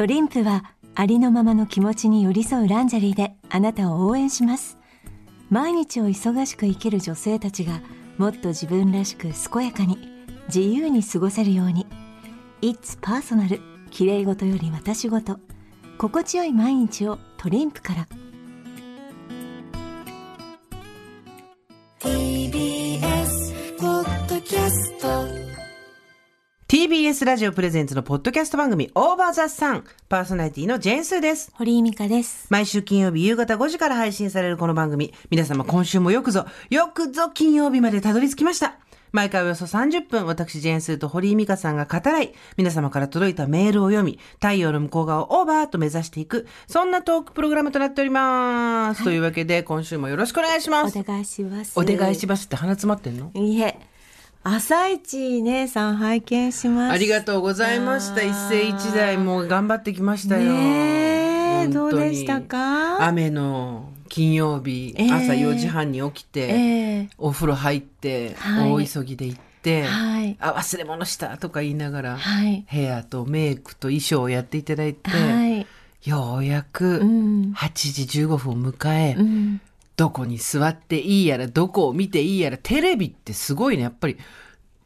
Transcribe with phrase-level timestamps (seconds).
[0.00, 0.64] トリンプは
[0.94, 4.78] ありのままの気持ちに寄り添うランジェリーであなたを応援します。
[5.50, 7.82] 毎日を忙しく生きる女性たちが
[8.16, 9.98] もっと自分らしく健やかに
[10.46, 11.86] 自由に過ごせるように。
[12.62, 15.38] It's personal 綺麗事より私事。
[15.98, 18.08] 心地よい毎日をトリンプから。
[21.98, 24.98] TBS ポッドキャス
[25.44, 25.49] ト。
[26.70, 31.50] TBS ラジオプレゼンツのポッドキャスト番組オーバーザさんパーソナリティのジェーンスーです。
[31.54, 35.12] 堀井美香です毎週金曜日夕方5時から配信されるこの番組。
[35.30, 38.76] 皆様今週もよくぞ、よくぞ金曜日までたどり着きました。
[39.10, 49.02] 毎回およそ30分、私、ジェーンスーと堀井美香さんが語らい、皆様から届いたメールを読み、太陽の向こう側をオーバーと目指していく、そんなトークプログラムとなっております。
[49.02, 50.96] というわけで、今週もよろしくお願いします。
[50.96, 53.32] お願いしますお願いしますって鼻詰まってんの？
[53.34, 53.76] いえ
[54.42, 56.94] 朝一姉さん拝見しました。
[56.94, 58.22] ありがとうございました。
[58.22, 60.52] 一世一代もう頑張ってきましたよ。
[60.52, 63.06] ねどうでしたか？
[63.06, 65.12] 雨の金曜日、ええ。
[65.12, 66.54] 朝4時半に起きて、え
[67.02, 67.08] え。
[67.18, 68.70] お風呂入って、はい。
[68.72, 70.36] 大急ぎで行って、はい。
[70.40, 72.64] あ、忘れ物したとか言いながら、はい。
[72.66, 75.66] ヘアとメイクと衣装をやっていただいて、はい。
[76.08, 77.52] ようやくうん。
[77.54, 77.70] 8
[78.08, 79.60] 時15分を迎え、うん
[80.00, 83.82] どこに座っていいやら、どこを見ていいやら、テレビってすごいね。
[83.82, 84.16] やっぱり、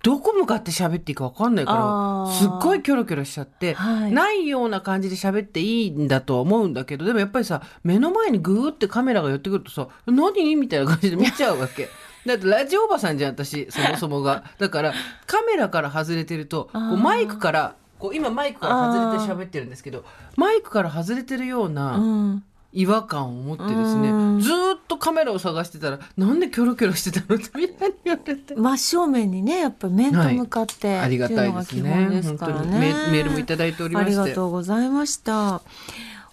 [0.02, 10.56] どこ向かって喋っていいか分かんないから、すっごいキョロキョロしちゃって、はいないような感じで喋っていいんだとは思うんだけど、でもやっぱりさ、目の前にグーってカメラが寄ってくるとさ、何？
[10.56, 11.88] みたいな感じで見ちゃうわけ。
[12.26, 14.42] だってラジオおばさんじゃん、私、そもそもが。
[14.58, 14.94] だから、
[15.28, 20.04] カメラから外れてると、こうマイクから、こう今マイクから外れて喋ってるんですけど、
[20.34, 28.54] マイクから外れてるような、うん違和感を持ってですねうんずーっとカメラを探してたらなんでキョロキョロしてたのって みんなに言われて。
[28.54, 32.20] 真正面にねやっぱ面と向かって、ありがたいですね。
[32.22, 34.20] すからねメメールもいただいておりまして。
[34.20, 35.62] ありがとうございました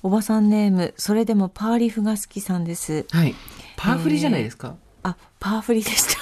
[0.03, 3.35] おばさんネームそれでもパーリフが好きさんですはい。
[3.77, 4.75] パーフリじゃないですか。
[5.03, 6.21] あパーフリでした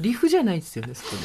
[0.00, 1.16] リフじゃないですよね、そこ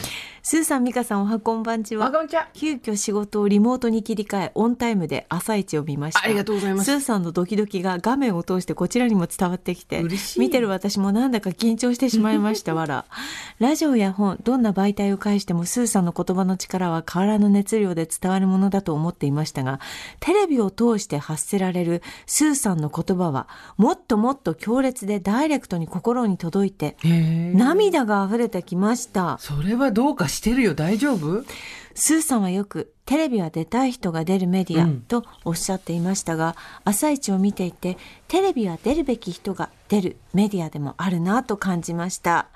[0.49, 1.97] スーさん美香さんおはこんばんちね。
[1.97, 2.09] は。
[2.53, 6.23] 急遽仕事をリモートに切り替えオンタイムで朝一を見ました。
[6.23, 6.85] ありがとうございます。
[6.85, 10.39] スーさんのドキドキが画面を通してこちらにも伝わってきて嬉しい。
[10.39, 13.03] 見てる私もなんだか緊張してしまいましたわら
[13.59, 19.81] ラジオや本どんな媒体を介してもスーさんの言葉の力は変わらぬ熱量で伝わるものだと思っていましたが
[20.21, 29.37] テレビを通して発せられるスーさんの言葉はもっともっと強烈でダイレクトに心に届いて涙が溢れてきました。
[29.41, 31.43] それはどうかしてるよ、大丈夫？
[31.95, 35.01] スーさんはよくテレビは出たい人が出るメディアうん。
[35.01, 42.47] とおっしゃっていましたが、朝一を見ていてテレビは出るべき人が出るメディアでもあるなと感じました。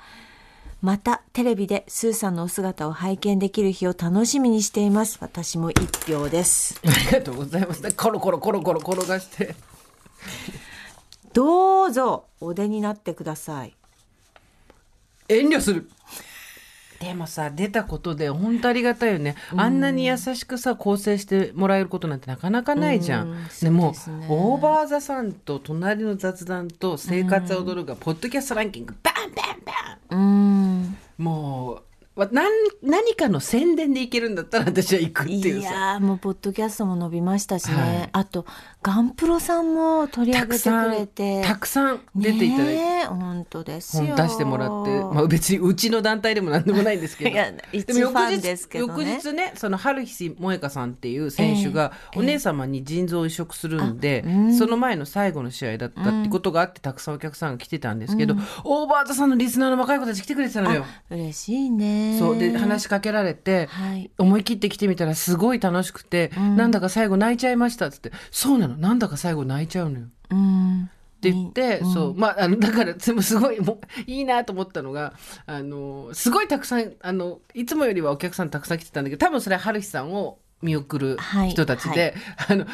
[0.82, 5.18] またテレビでスーさんのお姿を拝見できる日を楽しみにしています。
[5.22, 6.80] 私も一票です。
[6.86, 7.82] ありがとうございます。
[7.94, 9.56] コロコロコロコロ転がして。
[11.34, 13.76] どうぞお出になってください。
[15.30, 15.90] 遠慮する。
[17.02, 23.48] でもさ出たことで本当ありがたいよね、あんなに優しくさ構成してもらえることなんてなかなかないじゃん、うん。
[23.60, 24.28] でもね。
[24.30, 30.20] オーバー・ザ・さんと隣の雑談と生活は踊るが、ポッドキャストランキングバンバンバン。
[30.20, 30.98] うーん。
[31.18, 31.82] も
[32.16, 32.52] うわ何
[32.84, 38.10] 何かの宣伝でいけるんだったら私は行くっていういさやーもうポッドキャストも伸びましたしね、はい。
[38.12, 38.46] あと
[38.84, 41.42] ガンプロさんも取り上たげてくれて。
[41.44, 47.30] たくさん出ていただいて、ねえ本当です出してもらって、まあ、別にうちの団体でもなんでもないんですけど。
[48.42, 48.94] ですけどね。
[48.94, 54.54] 翌日ねその春日萌香さんっていう選手がええお姉様に腎臓を移植するんで、あうん。
[54.56, 60.86] その前の最後の試合だったってことがあってたくさんお客さんが来てたんですけど、オーバーザさんのリスナーの若い子たち来てくれてたのよ。
[61.12, 62.18] 嬉しいね。
[62.18, 62.38] そう。
[62.38, 64.10] で話しかけられて、はい。
[64.18, 68.12] 思い切って来てみたらすごい楽しくて、なんだか最後泣いちゃいましたっつって。
[68.32, 70.06] そうなのなんだか最後泣いちゃうのよ。
[70.30, 70.84] うん。
[70.84, 72.16] って言って、そう。
[72.16, 75.14] まああのだからでもすごいもういいなと思ったのが
[75.46, 81.50] あのすごいたくさんあのいつもよりはお客さんたくさん来てたんだけど多分それは春日さんを見送るはい。
[81.52, 82.16] 人たちで、
[82.50, 82.66] あの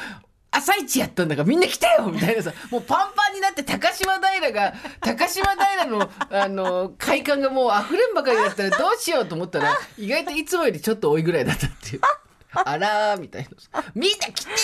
[0.50, 12.02] 朝一やったんだからみんな来たよみたいなさもうパンパンになって高島平が高島平の あの会館がもう溢れんばかりだったらどうしようと思ったら意外といつもよりちょっと多いぐらいだったっていう。
[12.54, 13.84] あらーみたいな。
[13.94, 14.56] みんな来てよ！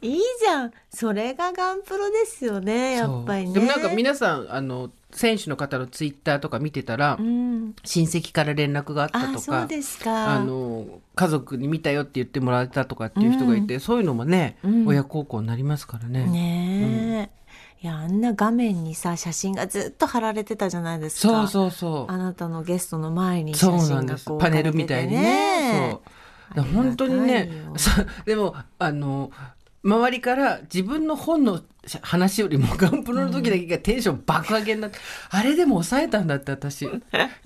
[0.00, 0.72] いいじゃん。
[0.90, 3.54] それがガンプロですよねやっぱりね。
[3.54, 7.74] でもなんか皆さん、あの、選手の方のツイッターとか見てたら、うん。
[7.84, 10.32] 親戚から連絡があったとかあそう、ですか。
[10.32, 14.86] あの、家族に見たよって言ってもらえたとかっていう人がいて、そういうのもね、うん。
[14.86, 16.24] 親孝行になりますからね。
[16.24, 17.30] ね
[17.82, 21.28] え、いやあんな画面にさ写真がずっと貼られてたじゃないですか。
[21.28, 22.12] そうそうそう。
[22.12, 25.90] あなたのゲストの前に写そうな真がこうパネルみたいにね。
[25.90, 26.00] そう。
[26.60, 27.50] 本当にね
[28.24, 29.30] でもあの
[29.84, 31.60] 周りから自分の本の
[32.02, 34.98] 話よりもガンプロの時だけがテンション爆上げになって、
[35.30, 36.88] あれでも抑えたんだって私。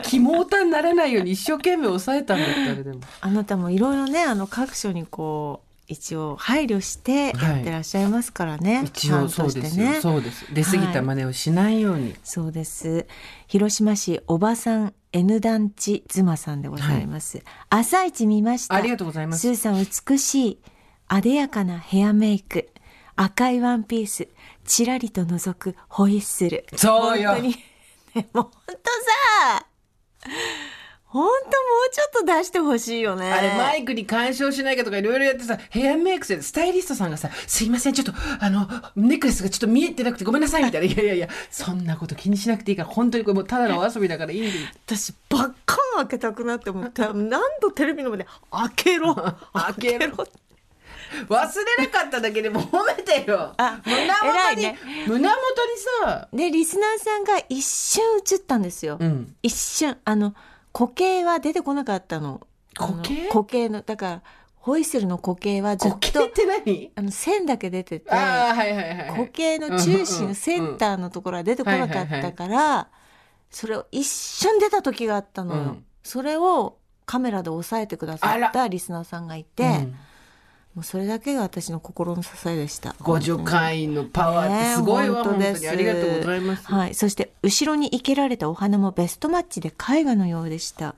[0.03, 3.00] 肝タにならないように一生懸命抑えたんだってあれでも。
[3.23, 10.53] あなたもいろいろねあの各所にこう一応配慮してやってらっしゃいますからね、一応そうですよ、そうです。
[10.53, 13.06] 出過ぎた真似をしないように、そうです。
[13.47, 17.43] 広島市おばさん N 団地妻さんでございます。
[17.71, 18.75] 朝一見ました。
[18.75, 19.41] ありがとうございます。
[19.41, 20.61] スーさん美しい、
[21.09, 22.69] あでやかなヘアメイク、
[23.15, 24.29] 赤いワンピース、
[24.65, 26.67] ちらりと覗くホイッスル。
[26.75, 27.31] そうよ。
[27.31, 27.49] 本当に、
[28.15, 28.75] ね、もう本当
[29.53, 29.67] さ、
[31.08, 31.53] 本当も
[31.88, 33.32] うちょっと出してほしいよね。
[33.32, 47.12] あれマイクに干渉しないかとかいろいろやってさヘアメイクしてスタイリストさんがさ「すいませんちょっとあのネックレスがちょっと見えてなくてごめんなさい」みたいな「いやいやいやそんなこと気にしなくていいから本当にこれもうただのお遊びだからいいんで」私ばっかん開けたくなって思った。
[47.12, 49.14] 何度テレビの前で開けろ。
[49.55, 50.26] 開けろ。
[51.29, 53.55] 忘れなかっただけでも褒めてよ。
[53.56, 54.79] あ胸偉元に、いね。
[55.06, 55.32] 胸元に
[56.05, 56.29] さ。
[56.32, 59.35] でリスナーさんが一瞬映ったんですよ、うん。
[59.43, 60.35] 一瞬あの
[60.76, 62.46] 固形は出てこなかったの。
[62.75, 63.28] 固形？
[63.28, 64.23] 固形のだから
[64.56, 66.93] ホイッスルの固形はずっと固形って何？
[66.96, 69.11] あの線だけ出ててああはいはいはいはい。
[69.12, 72.88] 固形の中心のセンターのところは出てこなかったから
[73.50, 75.84] それを一瞬出た時があったのよ、うん。
[76.02, 76.76] それを
[77.06, 79.94] カメラで押さえてくださったリスナーさんがいて、うん
[80.76, 86.94] もうそれだけが私の心の支えでしたご助会員のパワーってすごいわ、ねえ本当にありがとうございます、はい。
[86.94, 90.94] そして、後ろに生けられたお花もベストマッチで絵画のようでした。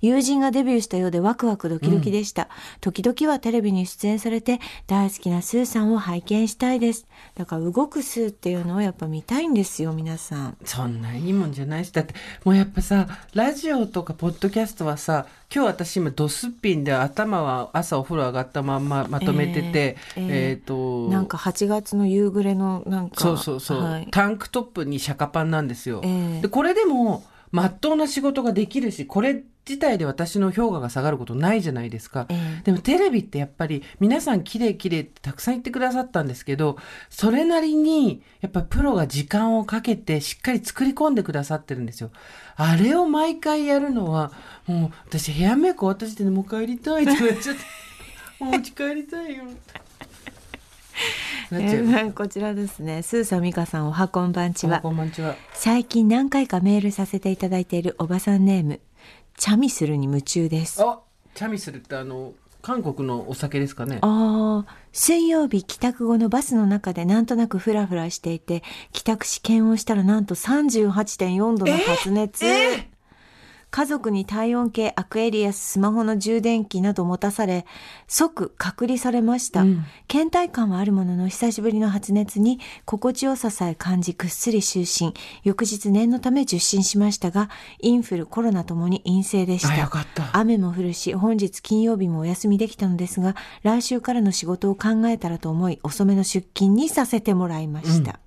[0.00, 2.48] 友人がデビューしたようでワクワクドキドキでした。
[2.80, 7.06] 時々はテレビに出演されて、大好きなスーさんを拝見したいです。
[7.36, 10.56] だから、動くスーっていうのをやっぱ見たいんですよ、皆さん。
[10.64, 23.20] そんないいもんじゃないしだってもうやっぱさラジオとかポッドキャストはさ今日私今ドスッピンで頭は朝お風呂上がったまんままとめててえーええっ、となんか8月の夕暮れのなんか。
[23.20, 24.08] そうそうそう、はい。
[24.10, 26.40] タンクトップにシャカパンなんですよ、ええ。
[26.42, 32.62] でこれでもまっとうな仕事ができるしこれ自体で私の評価が下がることないじゃないですか、ええ。
[32.64, 36.76] でもテレビってやっぱり皆さん綺麗綺麗ってたくさん言ってくださったんですけど
[37.08, 42.10] それなりにやっぱプロが時間をかけてしっかり作り込んでくださってるんですよ。
[42.56, 44.32] あれを毎回やるのは
[44.66, 47.60] もう私ヘアメイク終わった時点でもう帰りたいってなっちゃって
[48.40, 49.44] もう家帰りたいよ
[51.52, 53.02] えーこちらですね。
[53.02, 54.80] スーさん、ミカさん、おはこんばんちは。
[54.80, 58.80] こんばんちは最近何回かメールさせていただいているおばさんネーム、
[59.36, 60.82] チャミスルに夢中です。
[60.82, 61.00] あ
[61.34, 62.32] チャミスルってあの
[62.62, 72.44] 韓国のお酒ですかねああ、水曜日帰宅後のバスの中でなんとなくフラフラしていて、帰宅し検温したらなんと38.4度の発熱。
[73.70, 77.66] 家族に体温計、アクエリアス、スマホの充電器など持たされ、
[78.08, 79.62] 即隔離されました。
[79.62, 85.14] うん倦怠感はあるものの久しぶりの発熱に心地よささえ感じぐっすり就寝。
[85.44, 87.48] 翌日念のため受診しましたが、
[87.80, 89.68] インフル、コロナともに陰性でした。
[90.14, 98.18] た雨も降るし、本日金曜日もお休みできたのですが、来週からの仕事を考えたらと思い、遅めの出勤にさせてもらいました。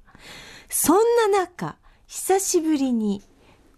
[0.69, 0.97] そん
[1.31, 1.75] な中、
[2.07, 3.21] 久しぶりに、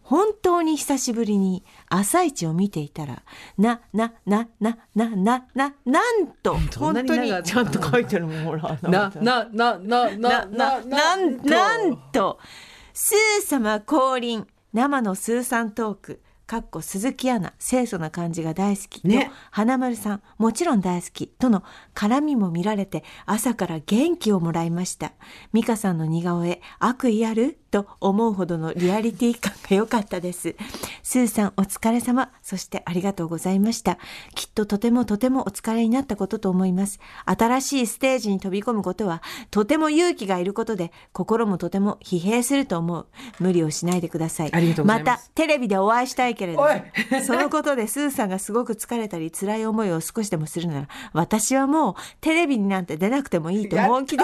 [0.06, 3.24] 本当に久しぶりに朝一を見ていたら、
[3.58, 8.78] な、な、な、な、な、な、な、なんと、本当にちゃんと書いてるもん、ほら。
[8.84, 12.38] な、な、な、な、な、な、な、なん、なんと、
[12.94, 19.02] スー様降臨、生のスーさんトーク、かっこ鈴木アナ、清楚な感じが大好き。
[19.02, 21.28] と、ね花丸さん、もちろん大好き。
[21.28, 21.64] との
[21.96, 25.14] 絡みも見られて、朝から元気をもらいました。
[25.52, 27.58] 美香さんの似顔絵、悪意ある？
[27.76, 30.56] と思うほどのリアリティ感が良かったです。
[31.04, 33.98] スーさんお疲れ様、そしてありがとうございました。
[34.34, 37.02] きっととてもとてもお疲れになったことと思います。
[37.26, 43.08] 新しいステージに飛び込むことは、とても勇気がいることで、心もとても疲弊すると思う。
[43.42, 44.54] 無理をしないでください。
[44.54, 46.66] ありがとうございますた、テレビでお会いしたいけれど
[47.26, 54.24] そのことでスーさんがすごく疲れたり辛い思いを少しでもするなら、私はもうテレビになんて出なくてもいいと本気で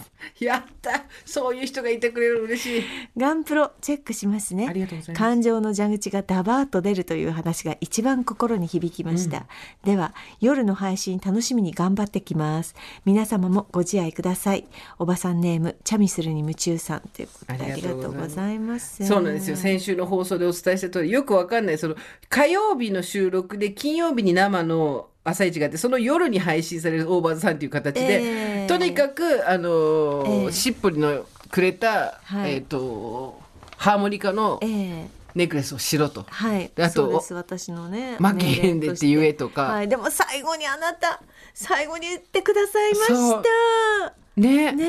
[0.40, 1.04] やった。
[1.24, 2.82] そういう人がいてくれる嬉しい。
[3.16, 4.66] ガンプロチェックしますね。
[4.68, 5.18] ありがとうございます。
[5.18, 9.46] 感情の蛇口がダバーッと出るという話が一番心に響きました、
[9.84, 12.74] では夜の配信楽しみに頑張ってきます。
[13.04, 14.66] 皆様もご自愛ください。
[14.98, 19.04] おばさんネームチャミスルに夢中さんということであありりがとうございます。
[19.04, 19.56] そうなんですよ。
[19.56, 21.96] 先週の放送でお伝えした通り、よくわかんない、その、
[22.28, 28.66] 火曜日の収録で、金曜日に生の朝一があって、その夜に配信されるオーバーズさんっていう形で、ええ。
[28.66, 30.52] とにかく、あのーええ。
[30.52, 32.54] しっぽりのくれた、はい。
[32.54, 33.40] えっ、と、
[33.76, 35.22] ハーモニカのええ。
[35.34, 36.24] ネックレスをしろと。
[36.28, 36.70] はい。
[36.74, 39.06] であと私のね負けへんでって。
[39.06, 39.62] 言えとか。
[39.62, 41.22] はい、でも最後にあなた
[41.54, 44.72] 最後に言ってくださいましたね。
[44.72, 44.84] ね。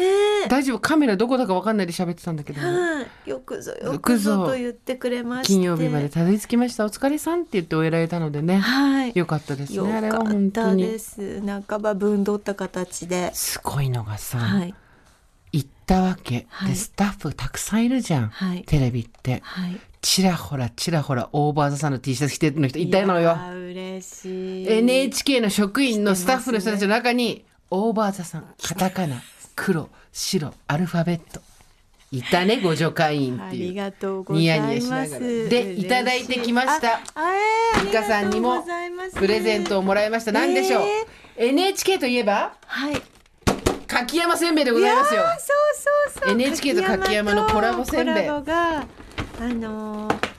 [0.46, 0.80] え大丈夫？
[0.80, 4.38] カメラどこだかわかんないで喋ってたんだけど、はい、よくぞよよくくぞ。
[4.38, 5.54] ぞと言ってくれまして。
[5.54, 6.86] 金曜日までたどり着きました。
[6.86, 9.12] お疲れさんって言って終えられたのでね、はい。
[9.16, 10.84] よかったですよねあれは本当に。
[10.84, 13.32] です半ば分取った形で。
[13.34, 14.74] すごいのがさ、はい。
[15.52, 16.70] 行ったわけ、はい。
[16.70, 18.64] でスタッフたくさんいるじゃん、はい。
[18.64, 19.42] テレビって。
[19.44, 19.80] はい。
[20.02, 23.38] ちらほらちらほらオーバーザさんの T シャツ着てるの人いたのよ。
[23.52, 24.68] 嬉しい。
[24.70, 29.22] NHK の職員のスタッフの人たちの中に、オーバーザさんカタカナ
[29.56, 31.42] 黒白アルファベット。
[32.12, 33.70] いたねご助会員あっていう。
[33.72, 34.68] りがとうございます。
[34.68, 35.88] ニヤニヤしながらでい。
[35.88, 36.96] ただいてきました。
[36.96, 38.64] ああえーミカさんにも
[39.16, 40.32] プレゼントをもらいました。
[40.32, 40.84] 何でしょう、
[41.38, 43.02] NHK といえばはい。
[43.88, 45.22] 柿山せんべいでございますよ。
[45.22, 46.32] そうそうそう。
[46.34, 48.28] NHK と柿山のコラボせんべい。
[48.28, 48.42] が
[48.80, 48.84] あ
[49.42, 50.34] のー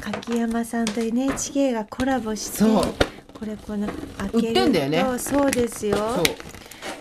[0.00, 2.82] 柿山さんと NHK がコラボしてそう。
[3.38, 5.02] これこの開売ってんだよね。
[5.04, 5.96] とそうですよ。
[5.96, 6.24] そう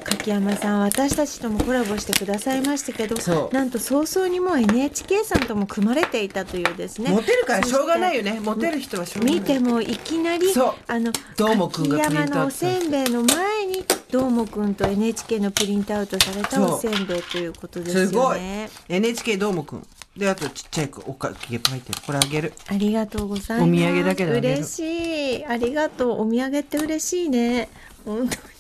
[0.08, 3.16] 柿山さん私たちともコラボしてくださいましたけど
[3.52, 7.12] なんと早々にもう NHK さんとも組まれていたというですね。
[7.12, 8.36] モテるからしょうがないよね。
[8.38, 9.40] そモテる人はしょうがない。
[9.40, 10.48] 見てもいきなり
[10.88, 18.08] あの柿山のおせんべいの前にどーもくんと NHK のプリントアウトされたおせんべいということですよね。
[18.08, 18.40] すごい。
[18.90, 19.88] NHK どーもくん。
[20.16, 22.54] であとちっちゃい子おかきげ入ってるこれあげる。
[22.68, 23.70] ありがとうございます。
[23.70, 25.46] お土産だけど嬉しい。
[25.46, 26.22] ありがとう。
[26.22, 27.70] お土産って嬉しいね。
[28.06, 28.57] 本当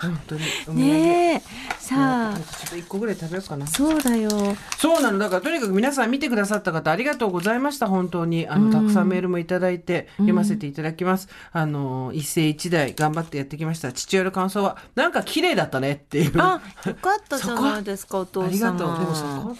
[0.00, 0.42] 本当に。
[0.80, 1.42] ねえ。
[1.78, 4.30] さあかちょっと一個ぐらい食べようかなそうだよ。
[4.78, 18.46] そうなのだからとにかく皆さん見てくださった方ありがとうございました本当にあのたくさんメールもいただいて読ませていただきます、あの一世一代頑張ってやってきました父親の感想はなんか綺麗だったねっていうあ、よかったじゃないですか、お父様。
[18.46, 19.56] ありがとうでもそこ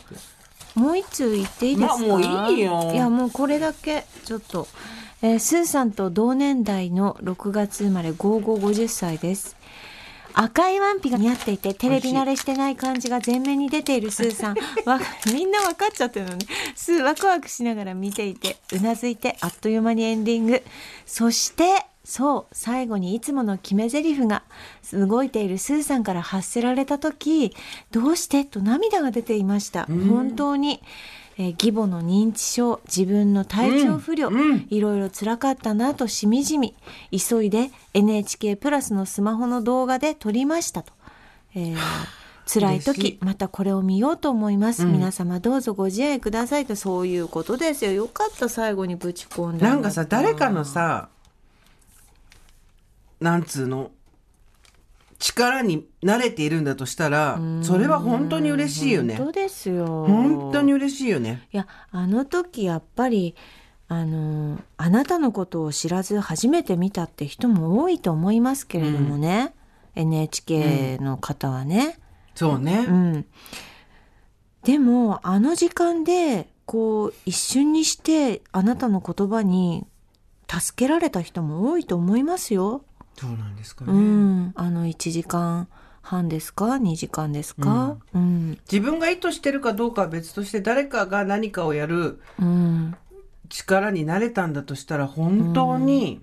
[0.80, 1.98] もう一通言っていいですか？
[1.98, 4.66] まあもういいよいや、もうこれだけ、ちょっと。
[5.22, 9.56] えースーさんと同年代の6月生まれ5550歳です。
[10.34, 14.56] 赤いワンピが似合っていてテレビ慣れしてない感じが前面に出ているスーさん。
[14.84, 15.00] わ
[15.32, 16.46] みんな分かっちゃってるのね。
[16.74, 20.62] スーワクワクしながら見ていてうなずいてあっという間にエンディング。
[21.06, 24.42] そしてそう最後にいつもの決め台詞が
[24.92, 27.54] 動いているスーさんから発せられた時
[27.92, 28.44] どうして？
[28.44, 29.86] と涙が出ていました。
[29.86, 30.82] 本当に、
[31.36, 34.30] えー義母の認知症自分の体調不良、
[34.70, 36.74] いろいろ辛かったなとしみじみ
[37.10, 40.92] 急いで NHK プラスのスマホの動画で撮りましたと。
[41.54, 41.76] えー
[42.46, 43.18] 辛い時い。
[43.22, 46.76] またこれを見ようと思います、皆様どうぞご自愛くださいと。
[46.76, 47.92] そういうことですよ。
[47.92, 51.08] よかった最後にぶち込んだなんかさ誰かのさ
[53.20, 53.90] なんつうの？
[55.24, 59.16] 力に慣れているんだとしたらそれは本当に嬉しいよね。
[59.16, 60.04] 本当ですよ。
[60.06, 61.48] 本当に嬉しいよね。
[61.50, 63.34] いやあの時やっぱり
[63.88, 69.54] あのあなたのことを知らず初めて見たって人も多いと思いますけれどもね、
[69.94, 71.98] NHK の方はね。
[72.34, 73.26] そうね、うん、
[74.64, 79.86] でもあの時間でこう一瞬にしてあなたの言葉に
[80.50, 82.84] 助けられた人も多いと思いますよ。
[83.16, 85.68] そうなんですかね、うん、あの1時間
[86.04, 88.58] 半ですか？2時間ですか、うん。
[88.70, 92.94] 自分が意図してるかどうかは別として誰かが何かをやるうん。
[93.48, 96.20] 力になれたんだとしたら本当に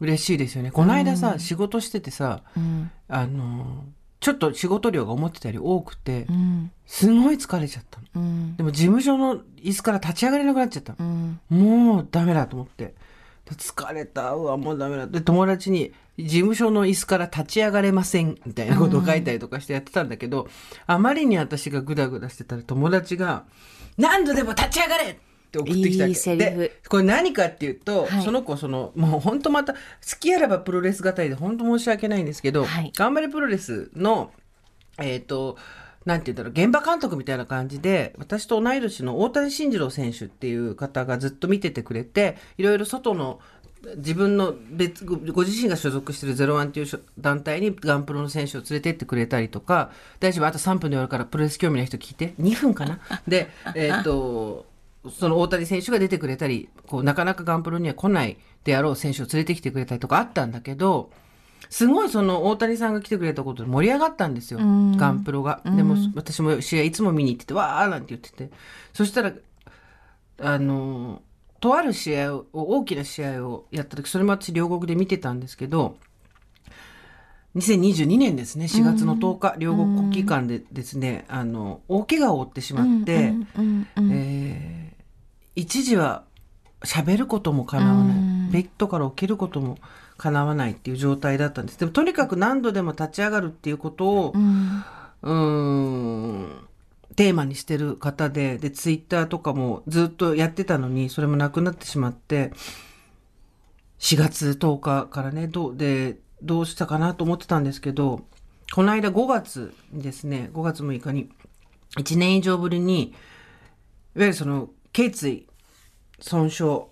[0.00, 0.70] 嬉しいですよね。
[0.70, 2.90] この間さ、仕事しててさ、うん。
[3.08, 3.84] あの、
[4.20, 6.70] ちょっと仕事量が思ってたより多くてう、ん。
[6.86, 8.06] すごい疲れちゃったの。
[8.14, 8.56] うん。
[8.56, 10.98] でも事務所の椅子から立ち上がれなくなっちゃったの。
[11.00, 11.40] うん。
[11.50, 12.94] もうダメだと思って。
[13.44, 14.32] で疲れた。
[14.32, 15.06] うわ、もうダメだ。
[15.06, 20.48] で、友達に、事務所の椅子から立ち上がれません、みたいなことを書いたりとかしてやってたんだけど、
[20.86, 23.44] あまりに私がグダグダしてたら友達が、
[23.96, 25.04] 何度でも立ち上がれ!
[25.04, 25.16] っ
[25.52, 28.22] て送ってきたいいで、これ何かっていうと、はい。
[28.22, 29.78] その子、その、もう本当また、好
[30.18, 32.92] きあらばプロレス語りで本当申し訳ないんですけど、はい。
[32.96, 34.32] 頑張れプロレスの、
[34.98, 35.58] えっ、と、
[36.04, 43.40] なんて言うんだろう、現場監督みたいな感じで、私と同い年の大谷慎次郎選手っていう方がずっと見ててくれて、いろいろ外の
[43.96, 46.86] 自分の別ごご自身が所属してるゼロワンっていう
[47.18, 49.90] 団体にガンプロの選手を連れてってくれたりとか
[50.20, 52.34] 大丈夫あと3分で終わるからプロレス興味ない人聞いて。
[52.40, 53.00] 2分かな？
[53.26, 54.66] で えーっと
[55.10, 61.10] その大谷選手が出てくれたりこうなかなかガンプロには来ないであろう選手を連れてきてくれたりとかあったんだけど
[61.72, 65.62] すごいその大谷さんが来てくれたことで盛り上がったんですよ、ガンプロが。
[65.64, 68.50] でも私も試合いつも見に行っててわーなんて言ってて。
[68.92, 69.32] そしたら
[70.38, 71.22] あの
[71.60, 75.96] とある試合を大きな試合をやった時それも私両国で見てたんですけど
[77.56, 83.32] 2022年ですね4月の10日、両国国技館でですねあの大怪我を負ってしまって、
[85.56, 86.24] 一時は
[86.84, 89.78] 喋ることも叶わない、ベッドから起きることも
[90.22, 91.78] 叶わないっていう状態だったんです。
[91.80, 94.84] でもとにかく何度でも立ち上がるっていうことを、うん。
[96.44, 96.68] ん
[97.16, 102.52] テーマにしてる方で、で、ツイッターとかもずっとやってたのに、それもなくなってしまって、
[103.98, 108.24] 4月10日からね、どう、で、どうしたかなと思ってたんですけど、
[108.72, 111.30] この間5月にですね、5月6日に、
[111.98, 113.14] 1年以上ぶりに、いわ
[114.14, 115.48] ゆるその、頸椎
[116.20, 116.91] 損傷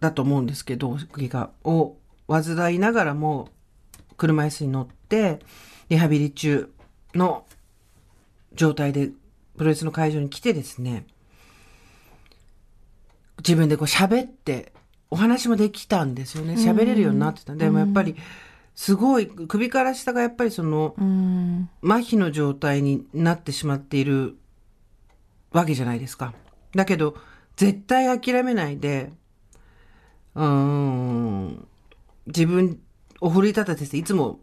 [0.00, 1.96] だと思うんですけど、怪我を
[2.28, 3.48] 患いながらも、
[4.16, 5.40] 車椅子に乗って、
[5.88, 6.72] リハビリ中
[7.14, 7.44] の
[8.54, 9.10] 状態で
[9.56, 11.06] プロレスの会場に来てですね、
[13.38, 14.72] 自分でこう喋って、
[15.10, 16.54] お話もできたんですよね。
[16.54, 17.54] 喋れるようになってた。
[17.54, 18.16] でもやっぱり、
[18.74, 24.36] すごい、首から下がやっぱりその、うん麻痺の状態になってしまっている
[25.52, 26.34] わけじゃないですか。
[26.74, 27.16] だけど、
[27.56, 29.12] 絶対諦めないで、
[30.36, 31.68] うーん、
[32.26, 32.78] 自分
[33.20, 34.38] を奮い立たせていつも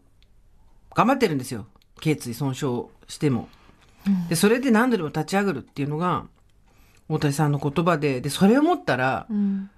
[0.94, 1.66] 頑張ってるんですよ。
[2.00, 2.66] 頸椎損傷
[3.08, 3.48] しても。
[4.28, 6.26] で、それで何度でも立ち上がるっていうのが、
[7.08, 9.70] 大谷さんの言葉で、で、それを思ったら、うん。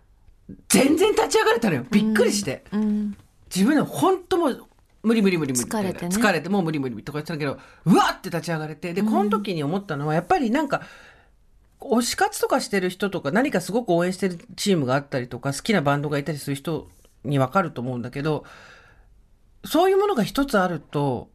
[0.68, 1.84] 全然立ち上がれたのよ。
[1.90, 2.64] びっくりして。
[2.72, 3.16] うん。
[3.54, 4.66] 自分で本当もう
[5.02, 5.64] 無理無理無理無理。
[5.64, 6.16] 疲れてね。
[6.16, 8.92] 疲れてもう無理無理とか言ってたけどうわって立ち上がれて。
[8.92, 10.82] でこの時に思ったのはやっぱりなんか
[11.90, 16.88] 推し活とかしてる人とか何かすごく応援してるチームがあったりとか好きなバンドがいたりする人
[17.24, 18.44] に分かると思うんだけど
[19.64, 21.28] そういうものが一つあると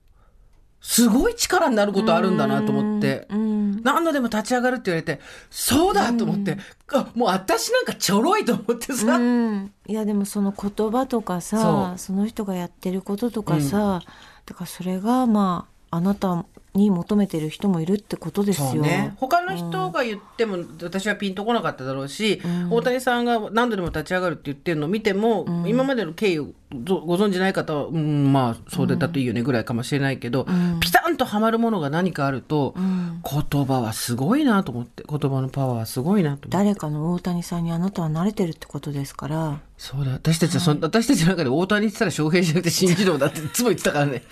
[0.79, 3.27] すごい力になることあるんだなと思って。
[3.29, 3.51] うん
[3.83, 6.57] 何度でも立ち上がるって言われて、そうだと思って、
[6.93, 14.01] あもう私なんかちょろいと思ってさ、うん、いやでもその言葉とかさその人がやってることとかさ、
[14.45, 18.81] だからそれがまああなたに求めてる人もいるってことですよ。
[18.81, 19.13] ね。
[19.17, 26.47] 他の人が言っても、私はピンとこなかっただろうし、大谷さんが何度でも立ち上がるって言ってるのを見ても、今までの経緯を
[26.85, 30.47] ごご存じない方は、うん、まあ、そうでだといいよねぐらいかもしれないけど、
[30.79, 36.47] ピタンとはまるものが何かあると、言葉はすごいなと思って、言葉のパワーはすごいなと思って。
[36.51, 39.59] 誰かの大谷さんにあなたは慣れてるってことですから。
[39.77, 44.23] そうだ、私たちはそん、私たちの中で大谷って言ったら翔平じゃなくて新次郎だっていつも言ってたからね。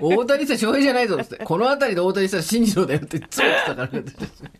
[0.00, 1.36] 大谷って翔平じゃないぞって。
[1.36, 4.04] この辺りで大谷したら新次郎だよっていつも言ってたからね。
[4.06, 4.52] 私たちね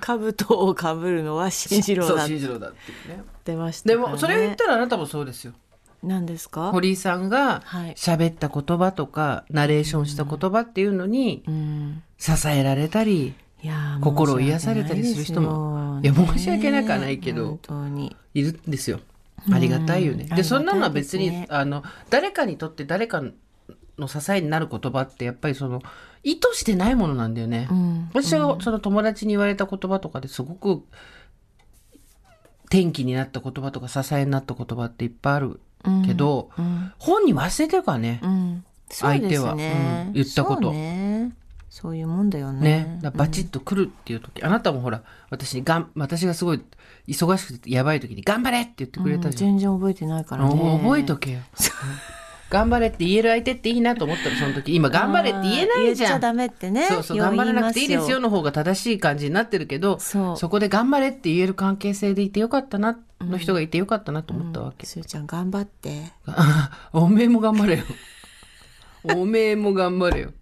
[0.00, 3.24] 兜をかぶるのは新次郎そう、だって新次郎だっていうね。
[3.44, 3.94] 出ましたね。
[3.94, 5.52] でも、それを言ったらあなたもそうですよ。
[6.02, 6.70] 何ですか？
[6.70, 12.02] 堀井さんがはい喋った言葉とか、ナレーションした言葉っていうのにうん。
[12.18, 13.34] 支えられたり、
[14.00, 17.58] 心を癒されたりする人もいや申し訳なくはないけど。
[18.34, 19.00] いるんですよ。
[19.52, 20.26] ありがたいよね。
[20.30, 23.22] うんで、そんなのは別に、あの、誰かにとって誰か
[23.98, 25.82] の支えになる言葉って、やっぱりその、
[26.22, 27.64] 意図してないものなんだよね。
[27.66, 30.82] ん私はその友達に言われた言葉とかですごく、
[32.64, 35.60] 転機になった言葉とか支えになった言葉っていっぱいある
[36.06, 36.92] けど、うん。
[36.98, 38.20] 本人忘れてるからね。
[38.88, 40.72] 相手はうん言ったこと
[41.68, 42.98] そういうもんだよね。
[43.02, 46.62] ね、バチッと来るっていう時、あなたもほら、私にがん、私がすごい
[47.06, 49.50] 忙しくてやばい時に頑張れって言ってくれたじゃん。
[49.50, 50.54] 全然覚えてないからね。
[50.54, 51.40] お覚えとけよ。
[52.48, 56.08] 頑張れって言える相手っていいなと思ったらその時、今頑張れって言えないじゃん。
[56.08, 56.86] 言っちゃダメってね。
[56.88, 64.86] そうそう、よ頑張らなくていいですよ言の方が正しい感じになってるけど、そうこで頑張れって言える関係性でいてよかったな、の人がいてよかったなと思ったわけ。
[64.86, 66.12] すよすーちゃん頑張って。
[66.26, 67.84] あ おめえも頑張れよ。
[69.16, 70.32] おめえも頑張れよ。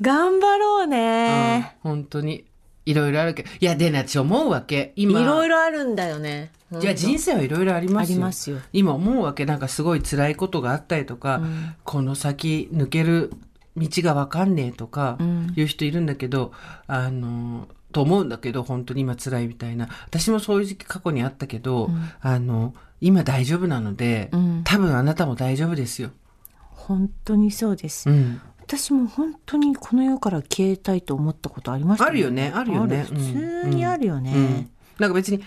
[0.00, 1.74] 頑張ろうね。
[1.84, 2.44] うん本当に。
[2.86, 3.50] いろいろあるけど。
[3.60, 4.94] いや、でね、私思うわけ。
[4.96, 5.20] 今。
[5.20, 6.50] いろいろあるんだよね。
[6.70, 8.58] いや人生はいろいろありますよ。
[8.72, 11.40] 今思うわけなんかすごい辛いことがあったりとか、
[11.84, 13.32] この先抜ける
[13.76, 15.18] 道がわかんねえとか
[15.56, 16.52] いう人いるんだけど、
[16.86, 19.88] あのと思うんだけど本当に今辛いみたいな。
[20.06, 24.62] 私もそういう時期過去にあったけど、あの今大丈夫なので、ん。
[24.64, 26.10] 多分あなたも大丈夫ですよ。
[26.88, 28.08] 本当にそうです。
[28.10, 33.04] うん、私も本当にこの世から消えたいと思ったことありましたあるよねあるよね。
[33.04, 34.32] 普通にあるよね。
[34.34, 34.70] うん。
[34.98, 35.42] なんか別に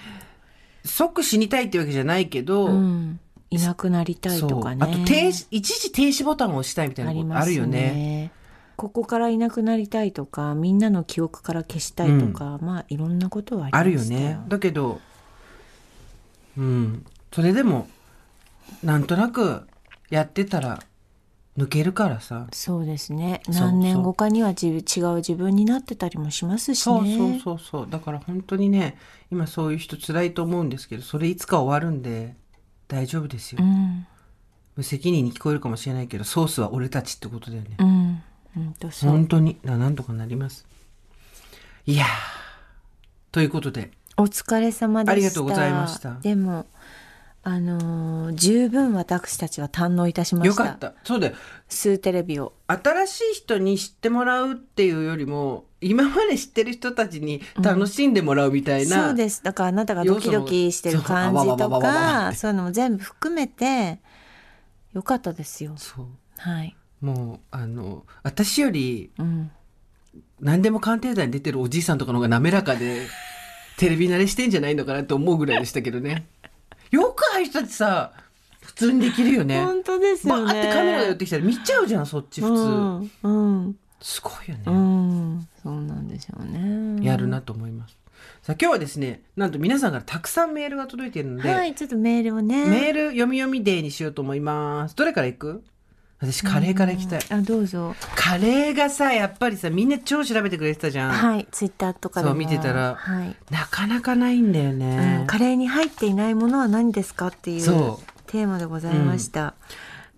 [0.84, 4.78] 即死にたいってわけじゃないけど、うん、いなくなりたいとかね。
[4.82, 8.32] あと停止一時停止ボタンを押したいみたいなことあるよね。
[8.78, 14.40] ここからいなくなりたいとかみんなの記憶から消したいとか、まあいろんなことはああるよりましたよね。
[14.48, 15.00] だけど、
[16.58, 17.88] うん、それでも
[18.84, 19.68] なんとなく
[20.10, 20.80] やってたら
[21.58, 22.48] 抜けるからさ。
[22.54, 23.42] そうですね。
[23.50, 27.88] 何年後かには自分違う自分になってたりもしますしそうそうねそうそう。
[27.90, 28.98] だから本当にね
[29.32, 32.36] 今そういう人辛いと思うんですけどそれいつか終わるんで
[32.88, 34.08] 大丈夫ですよ、うん。
[34.76, 38.24] 無責任に聞こえるかもしれないけどソースは俺たちってことだよね、うん。
[38.56, 39.12] 本当そう。
[39.12, 39.58] 本当に。
[39.64, 40.66] ななんとかなります。
[41.86, 42.08] いやー。
[43.32, 43.92] ということで。
[44.18, 45.12] お疲れ様でした。
[45.12, 46.16] ありがとうございました。
[46.22, 46.66] でも
[47.44, 50.64] あのー十分私たちは堪能いたしました。
[50.64, 50.94] よかった。
[51.04, 51.34] そうだよ。
[51.68, 52.54] スーテレビを。
[52.68, 59.44] 新しい人に知ってもらうっていうよりも今まで知ってる人たちに楽しんでもらうみたいな、そうです。
[59.44, 64.00] だからあなたがドキドキしてる感じとかそういうのも全部含めて
[64.94, 65.74] よかったですよ。
[65.78, 66.08] そう。
[66.38, 66.76] はい。
[67.02, 69.52] もうあの私よりうん。
[70.40, 73.08] 何でも鑑定団に出てるおじいさんとかの方が滑らかで
[73.78, 76.28] テレビ慣れしてんじゃないのかなと思うぐらいでしたけどね
[76.92, 78.12] よくああいう人たちさ
[78.62, 79.64] 普通にできるよね。
[79.66, 83.30] 本当ですバーよねってカメラが寄ってきたら見ちゃうじゃんそっち普通、うんう
[83.70, 83.76] ん。
[84.02, 85.48] すごいよね、うん。
[85.62, 87.06] そうなんでしょうね。
[87.06, 87.98] やるなと思います。
[88.44, 95.64] さあ今日はですねなんと皆さんからたくさんメールが届いているので、はいちょっとメールをねメール読み読みデーにしようと思いますどれからいく
[96.22, 97.96] 私カレーからいきたい、あどうぞ。
[98.16, 101.48] カレーがさやっぱりさみんな超調べてくれてたじゃん、はい。
[101.50, 102.32] ツイッターとかでも。
[102.34, 103.36] そう見てたらはい。
[103.50, 105.28] なかなかないんだよね、うん。
[105.28, 108.22] カレーに入っていないものは何ですかっていうそう。
[108.28, 109.54] テーマでございました、うん。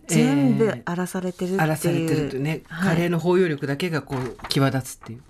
[0.07, 1.61] 全部えー荒らされてるっていう。
[1.61, 2.89] 荒らされてるとね、はい。
[2.89, 5.21] カレーの包容力だけがこう際立つっていう。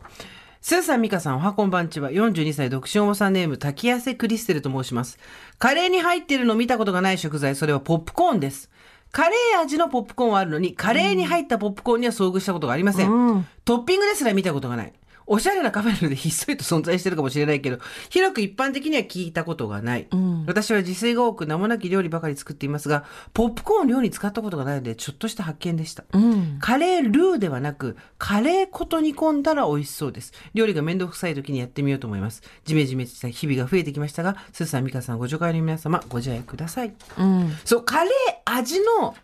[0.61, 5.19] スーさん、ミカさん、おはこんばんちは、42歳独身おばさんネーム、滝汗クリステルと申します。
[5.59, 8.69] カレーに入ってるの見たことがない食材、それはポップコーンです。
[9.13, 13.11] カレー味のポップコーンはあるのに、カレーに入ったポップコーンには遭遇したことがありません。
[13.11, 14.93] うんトッピングですら見たことがない。
[15.25, 20.07] おしゃれなカフェなのでひっそりと存在してるかもしれないけど、広く一般的には聞いたことがない。
[20.15, 26.03] ん私は自炊が多く名もなき料理ばかり作っていますが、ポップコーンを料理に使ったことがないので、ちょっとした発見でした。
[26.13, 30.33] うんカレールーではなく、カレー粉と煮込んだら美味しそうです。
[30.53, 32.41] 料理が面倒くさい時にやってみようと思います。
[32.65, 36.93] ジメジメした日々が増えてきましたが、スーさん、ミカさん、ご助会の皆様、ご自愛ください。
[37.17, 38.13] うんそう、カレー
[38.45, 39.15] 味の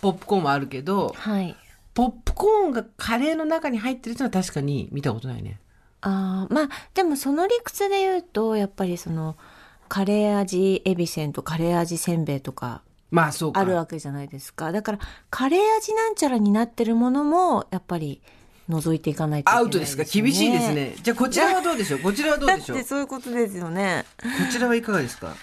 [0.00, 1.56] ポップコーンもあるけど、はい
[1.98, 5.58] ポップコーンがカレーの中に入ってるってのは確かに見たことないね。
[6.00, 9.36] あーまあでもその理屈で言うとやっぱりその
[9.88, 13.58] カレー味エビせんとカレー味せんべいとかまあそうか。
[13.58, 14.70] あるわけじゃないですか。
[14.70, 18.22] だからカレー味なんちゃらになってるものもやっぱり
[18.68, 20.04] 除いていかないといけないアウトですか？
[20.04, 20.94] 厳しいですね。
[21.02, 21.98] じゃあこちらはどうでしょう？
[21.98, 22.78] こちらはどうでしょう？
[22.78, 24.04] てそういうことですよね。
[24.22, 25.34] こちらはいかがですか？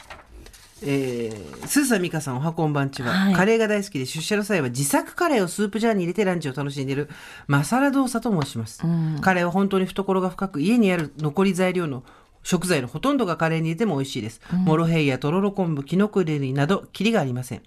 [0.87, 3.33] えー、スーサミカさんおはこんばんちは、はい。
[3.33, 7.09] カレーが大好きで出社の際は自作カレーをスープジャーに入れてランチを楽しんでいる
[7.47, 9.19] マサラドーサと申します、ん。
[9.19, 12.03] カレーは本当に懐が深く家にある残り材料の
[12.43, 17.63] 食材のほとんどがカレーに入れても美味しいです、モロヘイヤとろろ昆布きのこ入れなどキリがありません。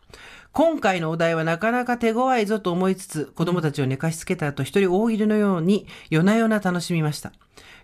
[0.53, 7.33] 今回のお題はなかなか手強いぞと思いつつ子供たちを寝かしつけた後一人大喜利のように夜な夜な楽しみました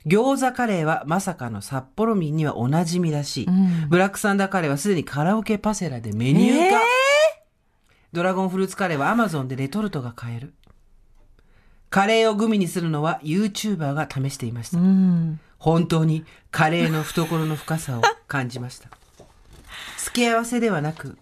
[0.06, 3.48] 餃子カレーはまさかの札幌民にはおなじみらしい、
[3.88, 6.80] ブラックサンダーカレーはすでにカラオケパセラでメニュー化、
[8.12, 10.52] ドラゴンフルーツカレーはアマゾンでレトルトが買える。
[11.90, 15.40] カレーをグミにするのは YouTuber が試していました、うん。
[15.58, 18.88] 本当にカレーの懐の深さを感じました。
[19.98, 21.16] 付け合わせではなく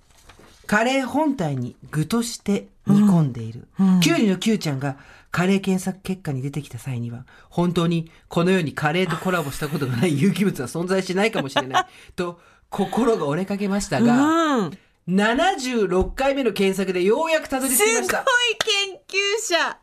[0.66, 3.68] カレー本体に具として煮込んでいる、
[4.00, 4.96] キュウリのキュウちゃんが
[5.30, 14.78] カレー検索結果に出てきた際には本当にこの世にカレーとコラボしたことがない 有機物は存在しないかもしれないと心が折れかけましたが、うん。
[15.08, 18.24] 76回目の検索でようやくたどり着きました。
[18.58, 19.78] 研究者。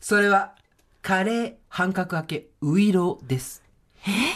[0.00, 0.54] それは
[1.02, 3.61] カレー半角明けウイローです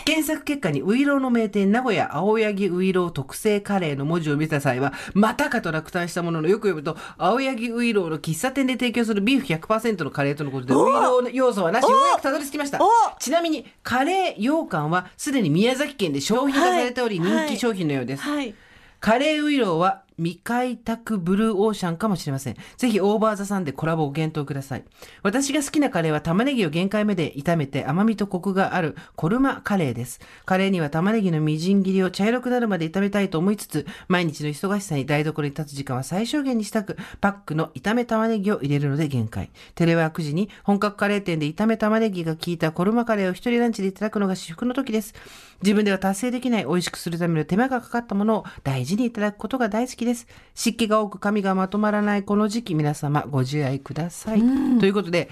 [0.05, 12.79] 検索結果にウイローの名店名古屋青柳ウイロー特製カレーの文字を見た際はまたかと落胆したもののよく読むと青柳ウイローの喫茶店で提供するビーフ100%のカレーとのことでウイローの要素はなしようやくたどり着きました。
[12.81, 17.47] おちなみにカレー羊羹はすでに宮崎県で商品化されておりはい。
[17.47, 18.55] 人気商品のようです、はい。
[19.01, 22.57] カレーウイローは未開拓ブルーオーシャンかもしれません。
[22.77, 24.85] ぜひオーバーザさんでコラボを検討ください。
[25.23, 30.21] 私が好きなカレーは玉ねぎを限界目で炒めて甘みとコクがあるコルマカレーです。
[30.45, 39.51] カレーには玉ねぎのみじん切りを茶色くなるまで炒めたいと思いつつ、毎日の忙しさに台所に立つ時間は最小限にしたく、パックの炒め玉ねぎを入れるので限界。
[39.75, 45.15] テレワーク時に本格カレー店で炒め玉ねぎが効いたコルマカレーを一人ランチでいただくのが至福の時です。
[45.63, 50.06] 自分では達成できない美味しくするための手間がかかったものを大事にいただくことが大好きです。
[50.15, 54.41] 湿気が多く髪がまとまらないこの時期、皆様ご自愛ください。
[54.79, 55.31] ということで、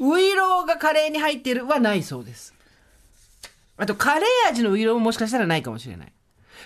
[0.00, 2.54] ウイローがカレーに入っているはないそうです。
[3.76, 6.12] あと、カレー味のウイローももしかしたらないかもしれない。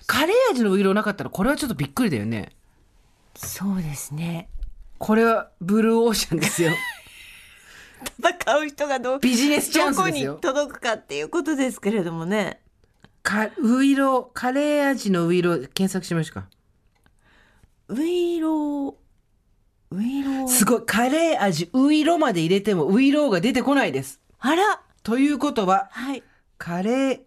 [0.06, 2.52] カレー味のウイローなかったら、これはちょっとびっくりだよね。
[3.34, 4.48] そうですね。
[4.98, 6.72] これはブルーオーシャンですよ。
[8.18, 10.24] 戦う人がどうビジネスチャンスどこに。
[10.24, 12.60] 届くかっていうことですけれどもね。
[13.22, 16.48] かウイロー、カレー味のウイロー、検索しましょうか。
[17.92, 18.94] ウイロー、
[19.90, 20.48] ウイロー。
[20.48, 20.82] すごい。
[20.86, 24.20] カレー味、ウイロまで入れてもウイローが出てこないです。
[24.38, 26.22] あらということは、はい。
[26.56, 27.20] カレー、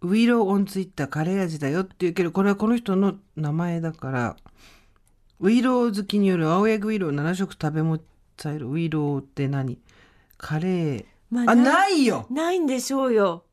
[0.00, 4.36] ウイローオンツイッターカレー味だよって言うけど、これはこの人の名前だから、
[5.40, 7.98] ウイロー好きによる青柳ウイロー7色食べも
[8.38, 9.78] さえるウイローって何？
[10.38, 11.00] カレー。
[11.02, 13.44] あ、まあなないよないんでしょうよ。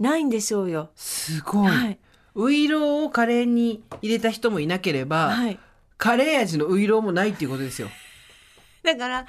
[0.00, 0.90] ないんでしょうよ。
[0.96, 1.66] すごい。
[1.68, 1.98] はい。
[2.38, 5.58] ウイローをカレーに入れた人もいなければ、はい。
[5.96, 7.88] カレー味のウイローもないっていうことですよ。
[8.84, 9.26] だから、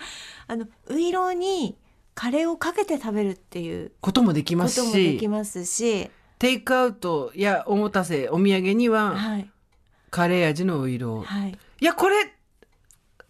[0.48, 1.76] あの、ウイローに
[2.14, 9.50] カレーをかけて食べるっていうこともできますこともできし、ますし、テイクアウトやおもたせ、お土産には、はい。
[10.12, 11.24] カレー味のウイロー。
[11.24, 11.58] はい。
[11.82, 12.36] いや、これ、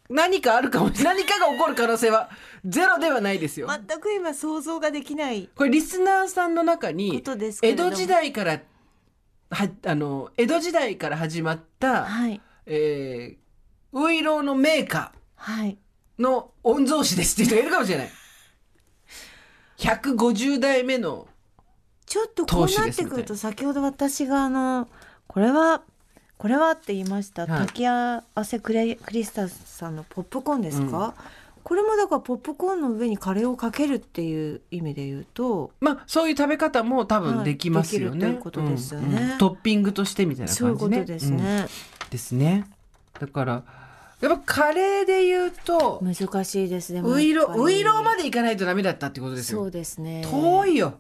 [0.10, 2.30] 何かあるかも、何かが起こる可能性は
[2.66, 3.68] ゼロではないですよ。
[3.68, 5.50] 全く今想像ができない。
[5.56, 8.60] これリスナーさんの中こにとです、けれ江戸時代から、
[9.50, 12.42] は、あの、江戸時代から始まった、はい。
[12.66, 15.78] えー、ウイローのメーカはい。
[16.20, 18.10] ーの御曹司ですって人がいるかもしれない。
[19.78, 21.28] 150代目の、
[22.06, 24.90] ちょっとこうなってくると、先ほど私があの、
[25.28, 25.82] これは、
[26.38, 31.16] これはって言いました、はい滝合汗クレクリスタルさんのポップコーンですか、
[31.70, 38.10] これもだからポップコーンの上にカレーをかけるっていう意味で言うと、まあ、そういう食べ方も多分できますよね。
[38.10, 40.68] はいできるということですよねうんうんトッピングとしてみたいな感じね。
[40.68, 41.60] そういうことですね。
[41.60, 42.66] うんですね。
[43.20, 43.64] だから、
[44.20, 47.04] やっぱカレーで言うと、難しいですね。
[47.04, 49.70] ウイロー、ウイローまででいかないとダメだったってことですそうよ。
[49.70, 50.26] ですね。
[50.28, 51.00] 遠いよ。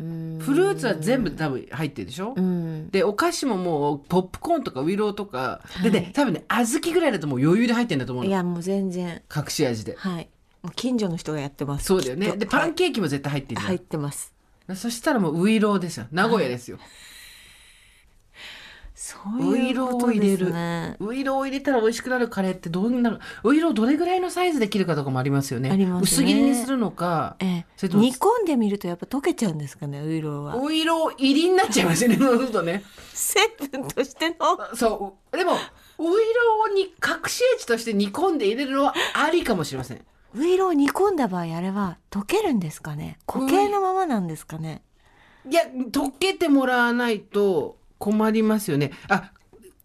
[0.00, 2.90] うんフルーツは全部多分入ってるでしょ、うん。
[2.90, 8.30] で、お菓子ももう、ポップコーンとかウイローとか、でね、多分ね、小豆ぐらいだともう余裕で入ってんだと思うの。
[8.30, 9.22] いや、もう全然。
[9.34, 9.96] 隠し味で。
[9.98, 10.28] はい。
[10.62, 11.86] もう近所の人がやってます。
[11.86, 12.36] そうだよね。
[12.36, 14.34] で、パンケーキも絶対入ってるじゃん入ってます。
[14.74, 16.06] そしたらもうウイローですよ。
[16.10, 16.78] 名古屋ですよ。
[19.02, 20.94] そういうことですね。
[21.00, 23.18] ウイローを入れたら美味しくなるカレーってどんなの？
[23.44, 25.70] ウイローどれぐらいのサイズで切るかとかもありますよね。
[25.70, 27.34] ありますね薄切りにするのか。
[27.38, 30.56] ええ、それとも煮込んでみるとやっぱ溶けちゃうんですかね、ウイローは。
[30.62, 32.16] ウイロー入りになっちゃいますよね。
[32.18, 32.84] そうするとね。
[33.14, 34.36] 成分としての。
[34.76, 35.34] そう。
[35.34, 35.58] でも、ウイ
[35.98, 40.04] ローに隠し味として煮込んで入れるのはありかもしれません。
[40.34, 43.18] ウイローを煮込んだ場合、あれは溶けるんですかね？
[43.26, 44.82] 固形のままなんですかね？
[45.48, 48.92] いや、溶けてもらわないと困りますよね。
[49.08, 49.30] あ、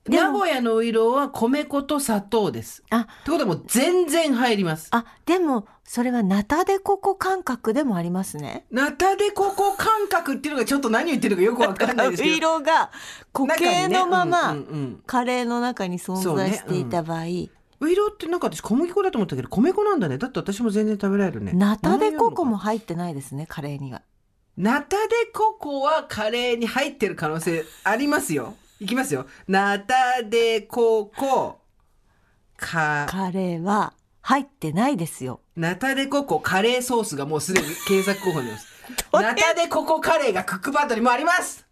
[0.08, 2.82] 名古屋のウイローは米粉と砂糖です。
[2.90, 4.88] あ、ってことはもう全然入ります。
[4.92, 8.66] あ、でも、それはナタデココ感覚でもありますね。
[8.72, 12.36] ナタデココ感覚っていうのがちょっと何を言ってるかよくわかんないですけど。
[12.36, 12.92] ウイローが
[13.34, 20.18] 固形のまま、中にねうんうんうんカレーの中に存在していた場合、ウイローってなんか私小麦粉だと思ったけど米粉なんだね。
[20.18, 21.52] だって私も全然食べられるね。
[21.54, 24.02] ナタデココも入ってないですね、カレーには。
[24.58, 28.56] ナタデココはカレーに入ってる可能性ありますよ。
[28.80, 29.26] いきますよ。
[29.48, 31.60] ナタデココ、
[32.56, 35.42] か、カレーは入ってないですよ。
[35.58, 38.68] ナタデココカレーソースがもうすでに検索候補にあります。
[39.12, 41.66] ナタデココカレーがクックパッドにもあります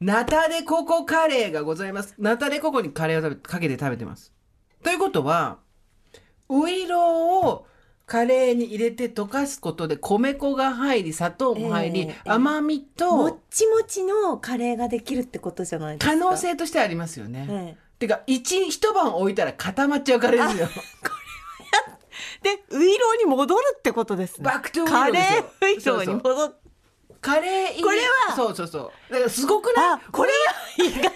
[0.00, 2.14] ナタデココカレーがございます。
[2.18, 4.32] ナタデココにカレーをかけて食べてます。
[4.82, 5.58] ということは、
[6.48, 7.66] ウイローを
[8.10, 16.18] カレーに入れて溶かすことで米粉が入り、砂糖も入り、ええ甘みもとっちもちのカレーができるってことじゃないですか？
[16.18, 17.46] 可能性としてありますよね。
[17.48, 20.68] えてか、一、一晩置いたら固まっちゃうカレーですよ。
[22.42, 24.50] で、ウイローに戻るってことですね。
[24.50, 26.54] カレーウイローに戻っ
[27.20, 29.12] カレーこれはそうそうそう。
[29.12, 29.86] だからすごくない？
[29.92, 30.36] あ、これは
[30.78, 31.10] 意外にやる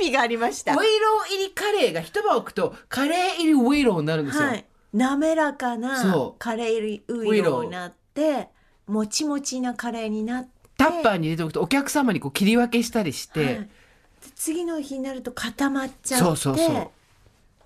[0.00, 0.72] 意味がありました。
[0.72, 4.44] ウイロー入りカレーが一晩置くと、カレー入りウイローになるんですよ。
[4.48, 4.64] はい。
[4.92, 8.48] 滑らかなカレーウイローになって、
[8.86, 10.50] もちもちなカレーになって。
[10.76, 13.68] タッパーに入れておくと、お客様にこう切り分けしたりして、はい。
[14.34, 16.24] 次の日になると固まっちゃって。
[16.24, 16.90] そうそうそう。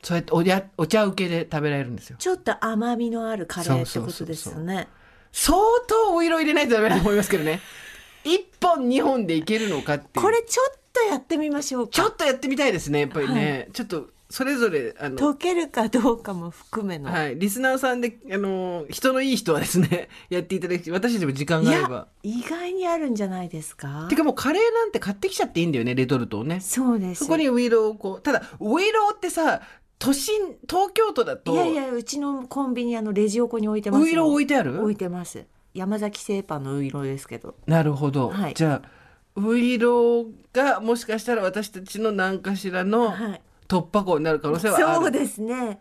[0.02, 2.16] そうやっておやお茶受けで食べられるんですよ。
[2.18, 4.88] ちょっと甘みのあるカレーってことですよね。
[5.32, 5.58] 相
[5.88, 7.60] 当お色入れないとダメだと思いますけどね。
[8.24, 11.92] 一本二本でいけるのかってこれちょっとやってみましょうか。
[11.92, 21.94] ちょっとやってみたいですねやっぱりね、ちょっとそれぞれあの溶けるかどうかも含めの、はい、リスナーさんであの人のいい人はですね やっていただき私たちも時間いがあれば。
[21.94, 24.06] や意外にあるんじゃないですか？
[24.10, 26.60] てかもうカレーなんて買ってきちゃっていいんだよねレトルトをね。
[26.60, 27.24] そうです。
[27.24, 29.60] そこにウイローをこうただウイローってさ
[29.98, 34.06] 都心東京都だといやいやうちのコンビニあのレジ横に置いてますよ。
[34.06, 34.80] ウイロー置いてある？
[34.82, 35.44] 置いてます。
[35.72, 37.54] 山崎製パンのウイローですけど。
[37.66, 38.54] なるほど、はい。
[38.54, 45.80] じゃあウイローがもしかしたら私たちの何かしらのはい突破口になる可能性はそうですね。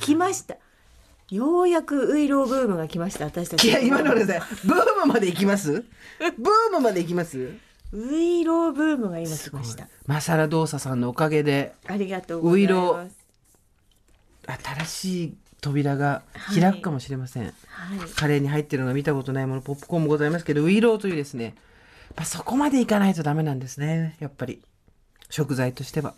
[0.00, 0.56] 来ました。
[1.30, 3.68] ようやくウイローブームが来ました私たち。
[3.68, 5.72] いや今のでさブームまで行きます？
[5.72, 7.38] ブームまで行きます？
[7.92, 9.88] ウイローブームが今来ました。
[10.06, 13.10] マサラドーサさんのおかげでありがとうございウイロー
[14.44, 16.22] 新しい扉が
[16.54, 17.54] 開くかもしれません、はい。
[18.14, 21.54] カレーに入ってるのが見たことないものポップコーンもございますけどウイローというですねやっ
[22.16, 24.60] ぱそこまでいかないとダメなんですねやっぱり。
[25.30, 26.12] 食材としては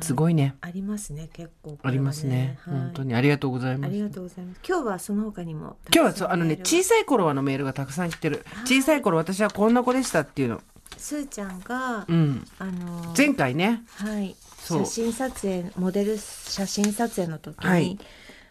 [0.00, 0.54] すごいね。
[0.62, 2.74] ありますね結構これはありますね、はい。
[2.74, 3.14] 本当に。
[3.14, 3.90] ありがとうございます。
[3.90, 4.60] ありがとうございます。
[4.66, 8.44] 今日はその他にも今日はそうあのね小ささい頃はのメールがたくさん来てる。
[8.64, 10.62] 小さい頃私はこんな子でしたっていうの。
[10.96, 12.46] すーちゃんが、うん。
[12.58, 13.82] あの前回ね。
[13.96, 14.36] はい。
[14.60, 17.98] 写真撮影モデル写真撮影の時に、はい。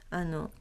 [0.09, 0.51] あの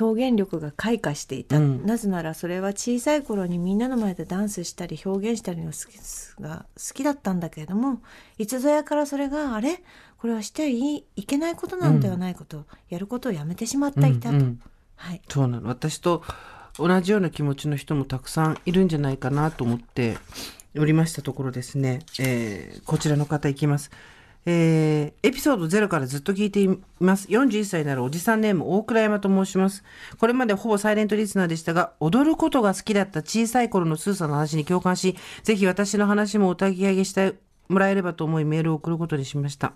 [0.00, 1.86] 表現力が開花していた、うん。
[1.86, 8.00] なぜならそれは小さい頃にみんなの前でダンスしたり表現したりの好きが好きだったんだけれども
[8.38, 9.82] いつぞやからそれがあれ？
[10.18, 14.60] これはしていいいけないことなんではないこと、やることをやめてしまっていたと、うんうん。
[14.96, 15.20] はい。
[15.28, 15.68] そうなの。
[15.68, 16.22] 私と
[16.78, 20.16] 同じような気持ちの人もたくさんいるんじゃないかなと思って
[20.78, 23.90] おりましたところですね、えーこちらの方いきます。
[24.46, 26.68] えーエピソード0からずっと聞いてい
[27.00, 27.28] ます。
[27.28, 29.82] 41歳になるおじさんネーム大倉山と申します。
[30.18, 37.36] これまでほぼサイレントリスナーでしたが、踊ることが好きだった小さい頃のスーさんの話に共感し、ぜひ私の話もお焚き上げして
[37.68, 39.72] もらえればと思いメールを送ることにしました。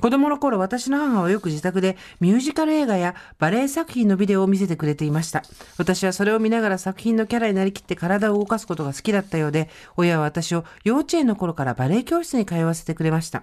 [0.00, 5.42] 子供の頃私の母はよく自宅でミュージカル映画やバレエ作品のビデオを見せてくれていました
[5.76, 13.42] 私はそれを見ながら作品のキャラになりきって体を動かすことが好きだったようで親は私を幼稚園の頃からバレエ教室に通わせてくれました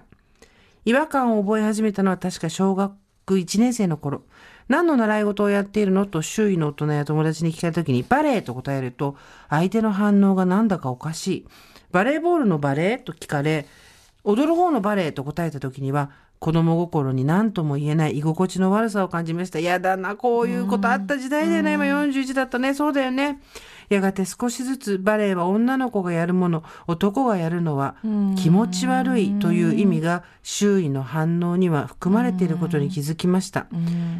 [0.84, 2.94] 違和感を覚え始めたのは確か小学
[3.26, 4.22] 1年生の頃。
[4.68, 9.16] 何の習い事をやっているのと周囲の大人や友達に聞かれた時にバレエと答えると
[9.48, 11.46] 相手の反応がなんだかおかしい。
[11.90, 13.66] バレーボールのバレエと聞かれ
[14.24, 19.58] 踊る方のバレエと答えた時には子供心に何とも言えない居心地の悪さを感じました。
[19.58, 21.74] やだな、こういうことあった時代だよね。
[21.74, 22.74] 今41だったね。
[22.74, 23.40] そうだよね。
[23.88, 27.96] やがて少しずつバレエは女の子がやるもの、男がやるのは
[28.36, 33.66] 気持ち悪いという意味が周囲の反応には含まれていることに気づきました。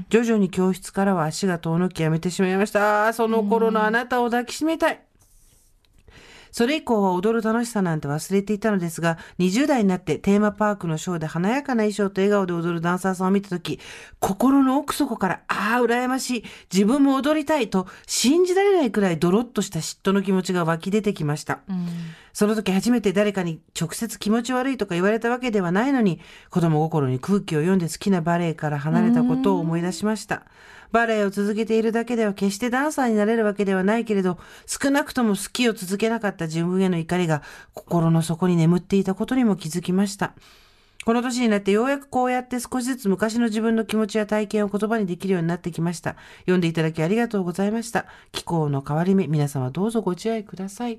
[0.09, 3.13] 徐々に教室からは足が遠のきやめてしまいました。
[3.13, 5.01] その頃のあなたを抱きしめたい。
[6.51, 13.79] それ以降は踊る楽しさなんて忘れていたのですが、20代になってテーマパークのショーで華やかな衣装と笑顔で踊るダンサーさんを見たとき、
[14.21, 21.61] 心の奥底から、ああ、羨ましい、自分も踊りたいと、信じられないくらいドロッとした嫉妬の気持ちが湧き出てきました。
[22.33, 30.45] その時初めて誰かに直接気持ち悪いとか言われたわけではないのに、子供心に空気を読んで好きなバレエから離れたことを思い出しました。
[30.93, 37.43] バレエを続けているだけでは決してダンサーになれるわけではないけれど、少なくとも好きを続けなかった自分への怒りが
[37.75, 40.35] 心の底に眠っていたことにも気づきました。
[41.05, 46.17] この年になってようやくこうやって少しずつ昔の自分の気持ちや体験を言葉にできるようになってきました。
[46.41, 48.07] 読んでいただきありがとうございました。
[48.33, 50.99] 気候の変わり目、皆様どうぞご自愛ください。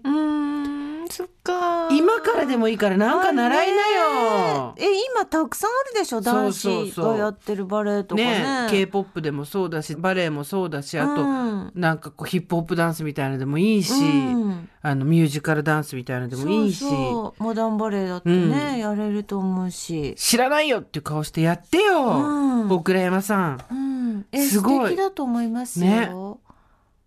[1.10, 1.90] そっか。
[1.92, 4.76] 今からでもいいからなんか習いなよ。
[4.78, 6.22] え今たくさんあるでしょ？
[6.22, 8.66] 男子がやってるバレエとかね。
[8.66, 14.70] ね K-POP でもそうだしバレエもそうだしあと、うんなんかこうヒップホップダンスみたいなのでもいいし、うん。
[14.82, 16.80] あのミュージカルダンスみたいなのでもいいし。
[16.80, 22.70] そうそうモダンバレエだってね、やれると思うし、知らないよっていう顔してやってよ、うん。
[22.70, 23.60] 大倉山さん。
[23.70, 24.90] うん、えすごい。
[24.90, 26.10] 素敵だと思いますよ、ね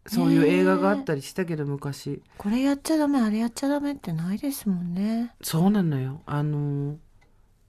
[0.06, 2.22] そういう映画があったりしたけど昔。
[2.38, 5.34] これやっちゃダメあれやっちゃダメってないですもんね。
[5.42, 6.22] そうなのよ。
[6.26, 6.96] あのー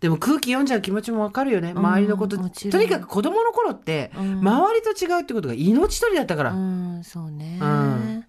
[0.03, 1.71] でも空気読んじゃう気持ちもわかるよね。
[1.73, 4.39] 周りのこと、とにかく子供の頃って、うん。
[4.41, 7.57] 周りと違うってことが命取りだったから、うんそうね。
[7.61, 7.73] うんう
[8.19, 8.25] ん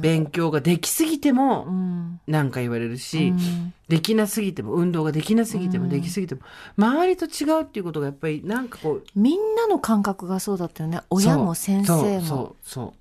[0.00, 6.42] 勉強ができすぎても、うんなんか言われるし、うんできなすぎても運動ができなすぎてもできすぎても、
[6.76, 12.54] 周りと違うっていうことがやっぱりなんかこうみんなの感覚がそうだったよね親も先生も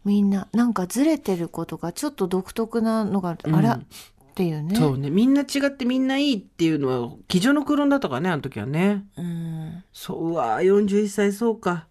[0.03, 3.81] みんななんかずれてることがちょっと独特なのが、うんあらっ
[4.29, 4.75] っていうね。
[4.77, 5.09] そうね。
[5.09, 9.05] みんな違ってみんないいっていうのは、机上の空論だったからね、あの時はね。
[9.17, 9.83] うん。
[9.91, 11.87] そう、うわ41歳、そうか。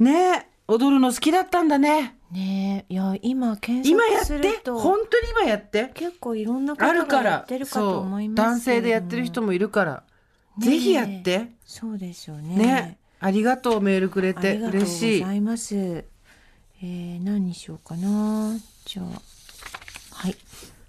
[0.00, 2.16] ねえ、踊るの好きだったんだね。
[2.32, 4.48] ねえ、いや、今検今や索って？
[4.48, 5.90] すると、本当に今やって？
[5.94, 10.02] 結構いろんな方がやらってるかと思います男性でやってる人もいるから、
[10.58, 12.56] ねぜひやってそうですよね。
[12.56, 15.76] ねありがとうメールくれあてりがとうご嬉しいざいます。
[15.76, 18.56] えー、何にしようかな。
[18.84, 19.06] じゃあ、
[20.10, 20.36] はい。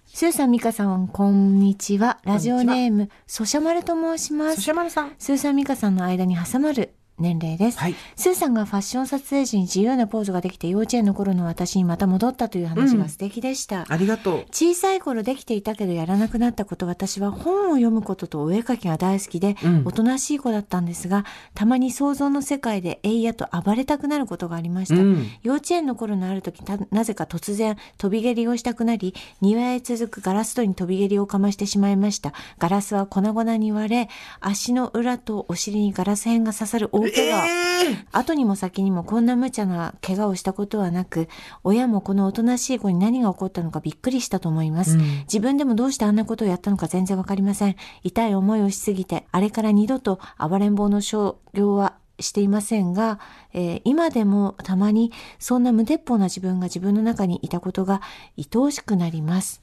[0.08, 2.20] スーさん、ミカさん、こんにちは。
[2.24, 4.70] ラジオネーム、ソシャマルと申しますそし。
[4.72, 7.80] ゃまるさんスーさん、ミカさんの間に挟まる年齢です。
[7.80, 7.96] はい。
[8.16, 13.86] スーさんがファッション撮影時に自由なポーズができて幼稚園の頃の私にまた戻ったという話が素敵でした。
[13.88, 14.46] ありがとう。
[14.52, 19.84] 小さい頃できていたけどやらなくなったこと私は本を読むこととお絵描きが大好きで、うん。
[19.86, 25.28] おとなしい子だったんですがたまに想像の世界でえいやと暴れたくなることがありました、うん。
[25.44, 32.34] 幼稚園の頃のある時たなぜか突然飛び蹴りをしたくなり庭へ続くガラス戸に飛び蹴りをかましてしまいました。
[32.58, 34.10] ガラスは粉々に割れ
[34.40, 37.50] 足の裏とお尻にガラス片が刺さる大怪我、え
[37.92, 41.28] え後にも先にもこんな無茶な怪我をしたことはなく、
[41.64, 44.98] 親もこのおとなしい子に何が起こったのかびっくりしたと思います。
[44.98, 47.76] うん自分でもどうしてあんなことをやったのか全然わかりません。
[48.04, 53.20] 痛い思いをしすぎて、あれから二度と暴れん坊の商業はしていませんが、
[53.54, 58.02] えー今でもたまにそんな無鉄砲な自分が自分の中にいたことが
[58.38, 59.63] 愛おしくなります。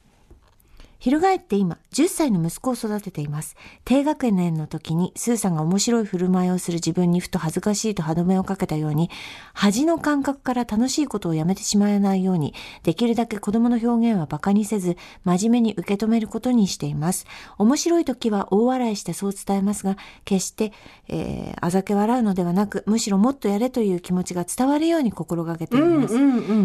[1.00, 3.56] 翻って今、10歳の息子を育てています。
[3.86, 9.08] 低学年の時に、スーさんが面白い振る舞いをする自分にふと恥ずかしいと歯止めをかけたように、
[9.54, 17.26] 恥の感覚から楽しいことをやめてしまわないように、できるだけ子供の表現は馬鹿にせず、真面目に受け止めることにしています。
[17.56, 19.96] 面白い時は大笑いしてそう伝えますが、
[20.26, 20.72] 決して、
[21.08, 26.14] えーあざけ笑うのではなく、むしろもっとやれという気持ちが伝わるように心がけています。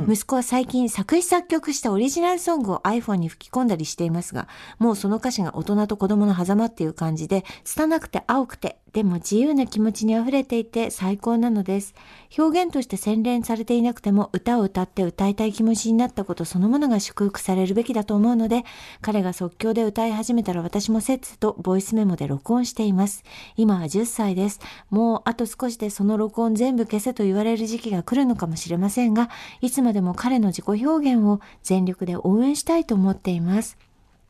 [0.09, 4.47] 息子は最近作詞作曲したオリジナルソングを iPhone に吹き込んだりしていますが、
[4.79, 11.93] もうその歌詞が大人と子供の狭間っていう感じで、拙くて青くて、でも自由な気持ちに溢れていて最高なのです。
[12.37, 18.63] 表現として洗練されていなくても歌を歌って歌いたい気持ちになったことそのものが祝福されるべきだと思うので、
[19.01, 23.25] 彼が即興で歌い始めたら私もせっせとボイスメモで録音しています。
[23.57, 24.61] 今は10歳です。
[24.89, 33.77] もうあと少しでその録音全部消せと言われる時期が来るのかもしれませんが、いつまでも彼の自己表現を全力で応援したいと思っています。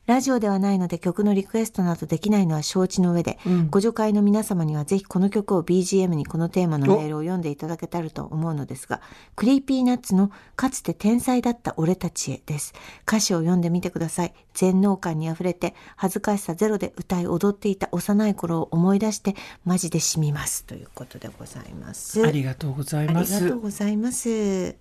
[0.05, 9.01] ラジオではないので曲のリクエストなどできないのは承知の上で、うんご助会の皆様にはぜひこの曲を BGM にこのテーマのメールを読んでいただけたらと思うのですが、
[9.35, 12.73] Creepy Nuts のかつて天才だった俺たちへです。
[13.07, 14.33] 歌詞を読んでみてください。
[14.53, 19.35] 全能感に溢れて恥ずかしさゼロで歌い踊っていた幼い頃を思い出して
[19.65, 20.63] マジで染みます。
[20.65, 22.25] ということでございます。
[22.25, 24.29] ありがとうございありがますとうございます。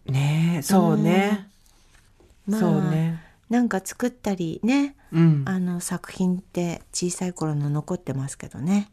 [0.06, 1.48] ねえそうね
[2.46, 5.42] まあそうねなんか作ったりね、うん。
[5.46, 8.90] あの作品って小さい頃の残ってますけどね。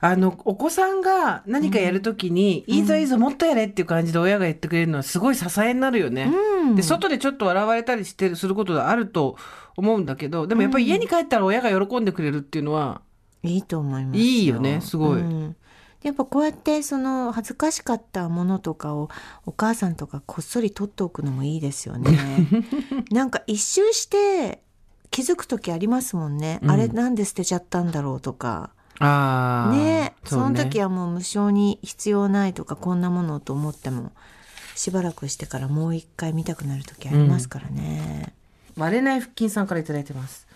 [0.00, 6.30] あのお子さんが何かやるときに、いいぞいいぞもっとやれっていう感じで親が言ってくれるのはすごい支えになるよね、
[6.62, 6.76] うん。
[6.76, 9.38] で外でちょっと笑われたりしてるすることがあると
[9.76, 13.00] 思うんだけどでもやっぱり家に帰ったら親が喜んでくれるっていうのは、
[13.42, 15.20] いいと思いますいいよねすごい。
[15.20, 15.56] うん
[16.04, 19.08] やっぱこうやってその恥ずかしかったものとかを
[19.46, 22.46] お母さんとかこっそり取っておくのもいいですよね。
[23.10, 24.62] なんか一周して
[25.10, 26.60] 気づく時ありますもんね。
[26.62, 28.70] うんあれなんで捨てちゃったんだろうとか。
[29.00, 34.12] ああねその時ははもう無償に必要ないとかこんなものと思っても
[34.76, 38.34] しばらくしてからもう一回見たくなる時ありますからね。
[38.76, 40.46] 割れない腹筋さんからいただいてます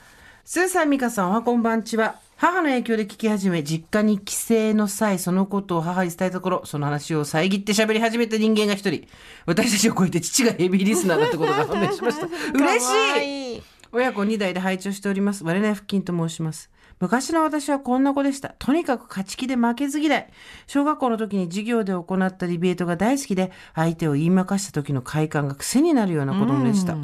[0.45, 2.17] スーさん、ミカさん、おはこんばんちは。
[2.39, 9.09] 母の影響で聞き始め、実家に帰省の際、そのことを母に伝えたところ、その話を遮って喋り始めた人間が一人。
[9.45, 12.29] 私たちを超えて父がヘビーリスナーだってことが判明しました。
[12.55, 15.43] 嬉しいい親子2代で拝聴しております。
[15.43, 16.71] 割れない腹筋と申します。
[17.01, 18.51] 昔の私はこんな子でした。
[18.61, 20.31] とにかく勝ち気で負けず嫌い。
[20.69, 26.97] 小学校の時に授業で行ったディベートが大好きで、相手を言いまかした時の快感が癖になるような子供でした。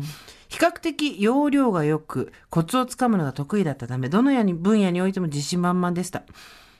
[0.49, 6.23] 比較的容量が良く、コツをつかむのが得意だったため、どのように分野においても自信満々でした。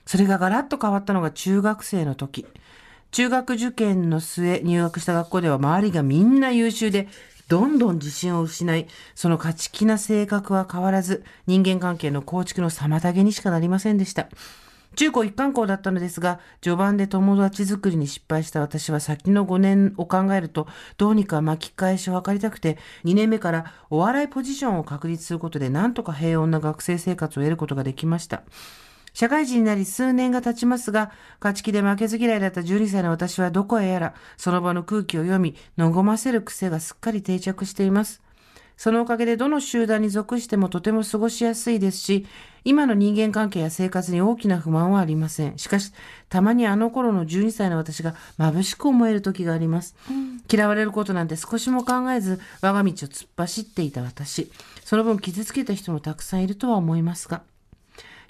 [0.07, 2.47] それがガラッと変わったのが中学生の時。
[3.11, 7.09] 中学受験の末入学した学校では周りがみんな優秀で、
[7.49, 14.29] どんどん自信を失い、その勝ち気な性格は変わらず、人間関係の構築の妨げにしかなりませんでした。
[14.95, 20.67] 中高一貫校だったのですが、序盤で友達作りに失敗した私は先の5年を考えると、
[20.97, 28.43] どうにか巻き返しを図りたくて、2年目からお笑いポジションを確立することで、なんとか平穏な学生生活を得ることができました。
[29.15, 38.24] 社会人になり数年が経ちますが、勝ち気で負けず嫌いだった12歳の私はどこへやら、その場の空気を読み、和ませる癖がすっかり定着しています。
[38.77, 42.27] そのおかげでどの集団に属してもとても過ごしやすいですし、
[42.65, 45.59] 今の人間関係や生活に大きな不満はありません。
[45.59, 45.93] しかし、
[46.29, 49.95] たまにあの頃の12歳の私が眩しく思える時があります。
[50.51, 54.51] 嫌われることなんて少しも考えず、我が道を突っ走っていた私。
[54.85, 57.43] その分傷つけた人もたくさんいるとは思いますが。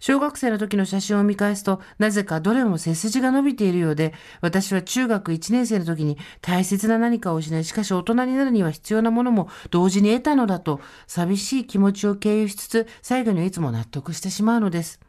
[0.06, 15.00] 小学生の時の写真を見返すと、なぜかどれも背筋が伸びているようで、私は中学1年生の時に大切な何かを失い、しかし大人になるには必要なものも同時に得たのだと、寂しい気持ちを経由しつつ、最後にはいつも納得してしまうのです。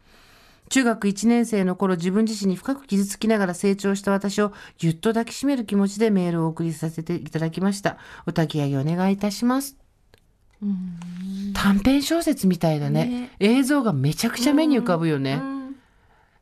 [0.69, 7.97] 中学1年生の頃自分自身に深く傷つきながら成長した私をぎゅっと抱きしめる気持ちでメールを送りさせていただきました。
[8.27, 9.84] お焚き上げお願いいたします。
[11.53, 13.31] 短編小説みたいだね。
[13.39, 15.41] 映像がめちゃくちゃ目に浮かぶよね。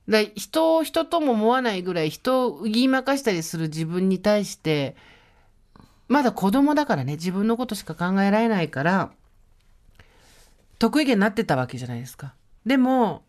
[0.10, 4.96] だ人を人とも思わないぐらい人を言いまかしたりする自分に対して
[6.10, 9.12] まだ子供だからね自分のことしか考えられないから
[10.78, 12.34] 得意げになってたわけじゃないですか。
[12.66, 13.24] でも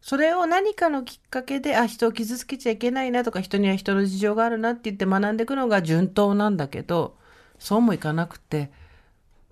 [0.00, 7.16] それを何かのきっかけであ人を傷つけちゃいけないなとか人には人の事情があるなって言って学んでいくのが順当なんだけど
[7.58, 8.70] そうもいかなくて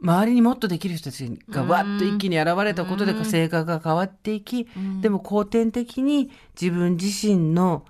[0.02, 4.66] 周りにもっとできる人たちがわっと一気に現れたことで性格が変わっていき、
[5.00, 6.30] でも後天的に
[6.60, 7.84] 自分自身の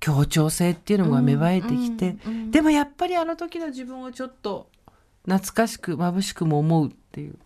[0.00, 2.16] 協調性っていうのが芽生えてきて、
[2.50, 4.68] でもやっぱりあの時の自分をちょっと
[5.24, 7.36] 懐かしく眩しくも思うっていう。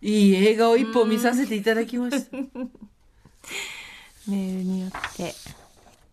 [0.00, 2.36] いい映画を一本見させていただきました。
[4.28, 5.34] メールによって。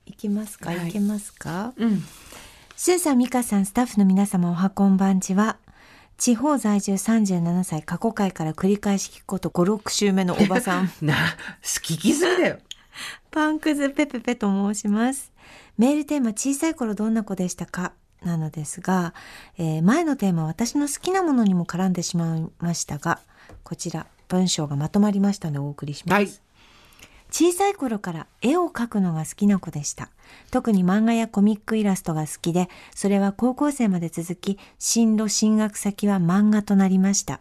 [0.05, 0.89] いきますか、はい。
[0.89, 1.73] い、けますか？
[1.77, 2.03] うん、
[2.75, 5.57] スーさん、ミカさん、スタッフの皆様おはこんばんちは。
[6.21, 10.91] 地方在住37歳、過去回から繰り返し聞くこと5、6週目のおばさん。
[11.01, 11.15] な
[11.63, 12.57] 聞きすぎだよ。
[13.31, 15.31] パンクズペペペと申します。
[15.79, 17.93] メールテーマ、小さい頃どんな子でしたか？
[18.21, 19.15] なのですが、
[19.57, 23.19] えー前のテーマ、私の好きなものにも絡んでしまいましたが、
[23.63, 26.13] こちら、文章がまとまりましたのでお送りします。
[26.13, 26.31] はい。
[27.31, 30.11] 小さい頃から絵を描くのが好きな子でした。
[30.51, 37.39] 特に漫画やコミックイラストが好きで、それは高校生まで続き、進路進学先は漫画となりました。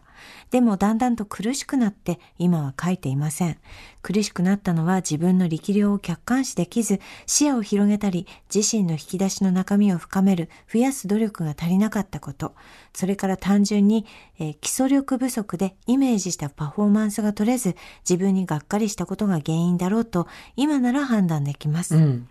[0.51, 3.57] でもだんだんと苦しくなって今は描いていません。
[4.01, 12.53] 苦しくなったのは自分の力量を客観視できず、視野を広げたり、自身の引き出しの中身を深める、増やす努力が足りなかったこと。
[12.93, 14.05] それから単純に、
[14.39, 17.75] えー基礎力不足でイメージしたパフォーマンスが取れず、
[18.07, 21.95] 自分にがっかりしたことが原因だろうと、今なら判断できます。
[21.95, 22.27] うん。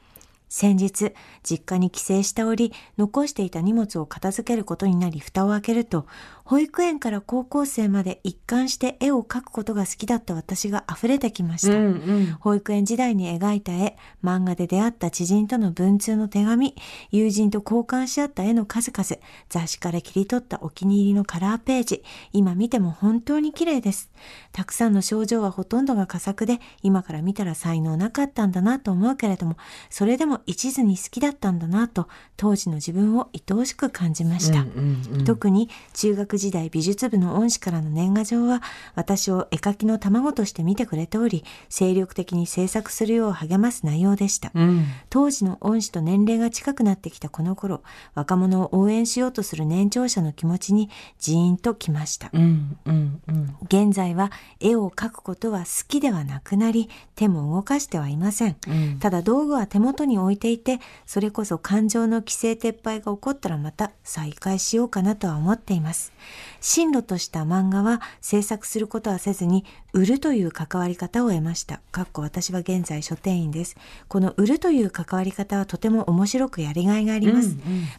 [0.50, 1.12] 先日、
[1.44, 6.06] 実家に帰省した折、残していた荷物を片付けることになり、蓋を開けると、
[6.44, 11.76] 保育園から高校生まで一貫して絵を描くことが好きだった私が溢れてきました。
[11.76, 12.36] うんうん。
[12.40, 16.74] 保育園時代に描いた絵、漫画で出会った知人との文通の手紙、
[17.12, 24.10] 友人と交換し合った絵の数々、雑誌から切り取ったお気に入りのカラーページ、今見ても本当に綺麗です。
[24.50, 29.56] たくさんの症状はほとんどが佳作で、今から見たら才能なかったんだなと思うけれども、
[29.88, 34.62] それでも一途に好きだったんだなと、当時の自分を愛おしく感じました。
[34.62, 38.62] うんうん特に中学時代美術部の恩師からの年賀状は
[38.94, 44.84] 私を絵描きの卵として見てくれており精力的に制作するよう励ます内容でした、うん。
[45.08, 47.82] 当時の恩師と年齢が近くなってきたこの頃
[48.14, 53.56] 若者を応援しようとする年長者の気持ちにジーンときました、うんうんうん。
[53.64, 66.12] 現在は絵を描くことは好きではなくなり手も動かしてはいません、うんただ道具は手元に置いていてそれこそ感情の規制撤廃が起こったらまた再開しようかなとは思っています。
[66.60, 71.80] 進路とした漫画は制作することはせずに売るという関わり方を得ました。
[71.90, 73.76] かっこ私は現在書店員です。
[74.08, 77.56] この売るという関わり方はとても面白くやりがいがあります、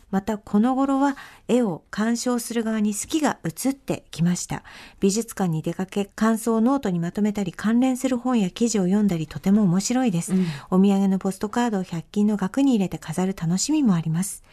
[0.09, 1.17] またこの頃は
[1.47, 4.63] 絵を鑑賞する側に好きが移ってきました。
[4.99, 10.33] 美術館に出かけ感想をノートにまとめたり関連する本や記事を読んだりとても面白いです、
[10.69, 14.43] お土産のポストカードを100均の額に入れて飾る楽しみもあります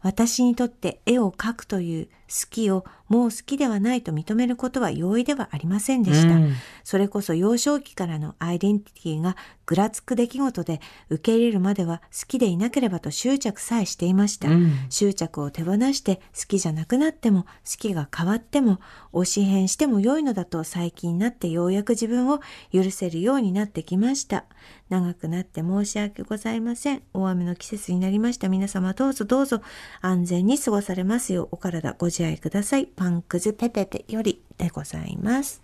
[0.00, 6.52] 私にとって絵を描くという好きをもう好きではないと認めることは容易ではありませんでした、うん。
[6.84, 14.72] それこそ幼少期からのアイデンティティがぐらつく出来事で受け入れるまでは好きでいなければと執着さえしていました、うん。
[14.90, 18.78] 執着を手放して好きじゃなくなっても好きが変わっても
[19.12, 22.40] 推し変しても良いのだと最近になってようやく自分を
[22.72, 24.44] 許せるようになってきました
[24.88, 29.60] 長くなって申し訳ございません大雨の季節になりました皆様どうぞどうぞ
[30.00, 35.62] 安全に過ごされますようお体ご自愛くださいパンクズペペペよりでございます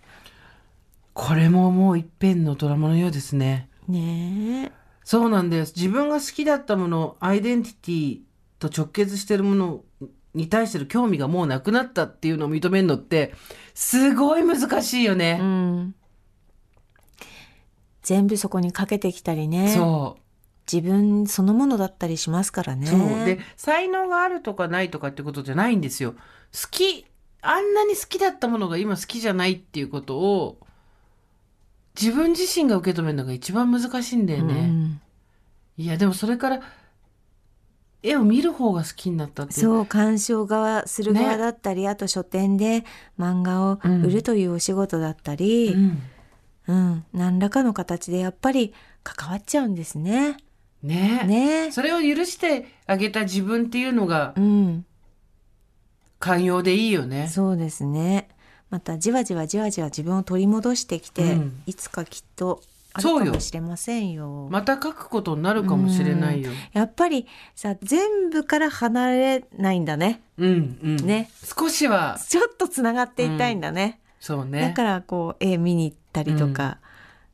[1.15, 3.69] これももう一編のドラマのようですね。
[3.87, 4.71] ねえ
[5.05, 5.73] そうなんです。
[5.73, 8.19] 自分が好きだったもの、アイデンティティ
[8.59, 9.83] と直結しているもの
[10.33, 13.33] に対しての興味がもうなくなったっていうのを認めるのって
[13.73, 15.37] すごい難しいよね。
[15.39, 15.95] うん。
[18.05, 19.73] 全部そこにかけてきたりね。
[19.75, 20.21] そう。
[20.71, 22.87] 自分そのものだったりしますからね。
[22.87, 22.99] そう。
[23.25, 26.13] で、才能があるとかないとかってことじゃないんですよ。
[26.13, 27.05] 好き、
[27.41, 30.57] あんなに好きだったものが今好きじゃないっていうことを、
[31.99, 34.53] 自分自身が受け止めるのが一番難しいんだよね。
[34.53, 35.01] うん
[35.77, 36.61] いや、でもそれから、
[38.01, 39.53] 絵を見る方が好きになったって。
[39.53, 42.85] そう、鑑賞側する側ねだったり、あと書店で
[43.19, 45.83] 漫画を売るというお仕事だったり、うん。
[45.83, 46.01] うん、
[46.67, 50.37] 何らかの形でやっぱり関わっちゃうんですね。
[50.83, 51.27] ねえ。
[51.27, 51.71] ね。
[51.71, 54.85] それを許してあげた自分っていうのがうん、
[56.19, 57.27] 寛容でいいよね。
[57.27, 58.29] そうですね。
[58.69, 62.61] またじわじわじわじわ自分を取り戻してきて、うんいつかきっと
[62.93, 64.47] あるそうよかもしれませんよ。
[64.49, 66.51] また書くことになるかもしれないよ。
[66.73, 70.21] やっぱりさ全部から離れないんだね。
[70.37, 70.95] うんうん。
[70.97, 71.29] ね。
[71.43, 73.99] 少しは、ちょっとつながっていたいんだね。
[74.19, 74.61] そうね。
[74.61, 76.77] だからこう絵見に行ったりとか、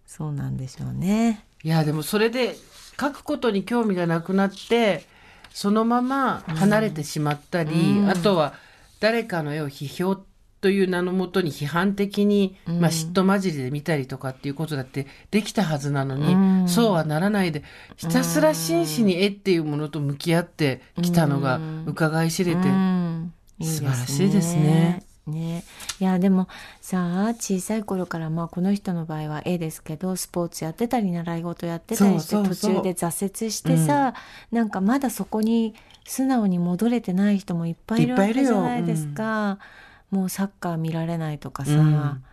[0.07, 1.45] そうなんでしょうね。
[1.63, 2.55] いや、でもそれで
[2.99, 5.05] 書くことに興味がなくなって、
[5.51, 8.09] そのまま離れてしまったり、うん。
[8.09, 8.55] あとは
[8.99, 10.17] 誰かの絵を批評
[10.61, 12.79] という名のもとに批判的に、うん。
[12.79, 16.67] まあ嫉妬混じりで見たりとかっていうことだってできたはずなのに、うん。
[16.67, 17.63] そうはならないで、
[17.95, 22.61] ひたすら真摯に絵っていうものと向き合ってきたのが伺い知れて、
[23.61, 25.03] 素晴らしいですね。
[25.31, 25.63] ね、
[25.99, 26.47] いやでも
[26.81, 34.13] さあ小さい頃からまあこの人の場合は絵ですけどスポーツやってたり習い事やってたりして途中で挫折してさ、
[34.51, 35.73] なんかまだそこに
[36.05, 39.59] 素直に戻れてない人もいっぱいいるわけじゃないですか。
[40.09, 42.23] もうサッカー見られないとかさ、うん。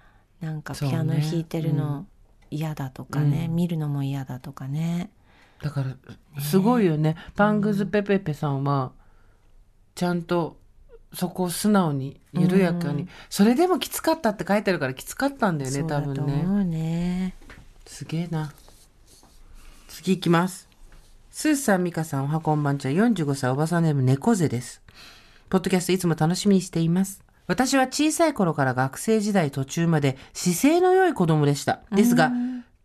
[0.41, 2.07] なんかピアノ弾いてるの
[2.51, 3.55] 嫌だとかね、うん。
[3.55, 5.11] 見るのも嫌だとかね。
[5.63, 5.97] だから
[6.41, 7.17] すごいよね。
[7.37, 8.93] パングズペペペさんは
[9.95, 10.57] ちゃんと
[11.15, 13.09] そこを素直に緩やかに、うん。
[13.31, 16.65] それでもきつかったって書いてあるからきつかったんだよね多分ね。
[16.65, 17.35] ね。
[17.87, 18.53] すげえな。
[19.89, 20.69] 次いきます。
[21.31, 22.93] スーさんミカさんおはこんばんちは。
[22.93, 24.83] 45歳おばさんネーム猫背です。
[25.49, 27.23] ポッドキャストいつも楽しみにしています。
[27.47, 31.81] 私は小さい頃から学生時代途中まで姿勢の良い子供でした。
[31.91, 32.31] ですが、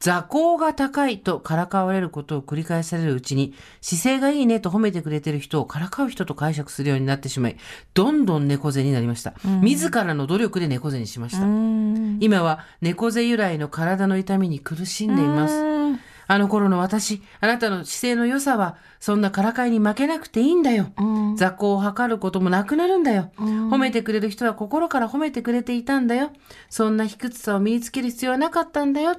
[0.03, 7.55] 座高が高いとからかわれることを繰り返されるうちに、姿勢がいいねと褒めてくれてる人をからかう人と解釈するようになってしまい、
[7.93, 9.33] どんどん猫背になりました。
[9.61, 11.43] 自らの努力で猫背にしました。
[11.43, 15.53] うん今は猫背由来の体の痛みに苦しんでいます。
[15.55, 20.87] うんあの頃の私、あなたの姿勢の良さは、そんなからかいに負けなくていいんだよ。
[20.97, 23.31] うん雑魚を測ることもなくなるんだよ。
[23.37, 26.31] 褒めてくれる人は心から褒めてくれていたんだよ。
[26.69, 29.15] そんな低くさを身につける必要はなかったんだよ。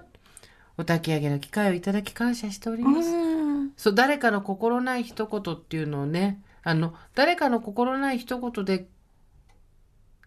[0.77, 3.09] お焚き上げの機会をいただき感謝しております。
[3.09, 3.45] うん
[3.77, 8.87] そう、誰かの心ない一言っていうのをね、あの、誰かの心ない一言で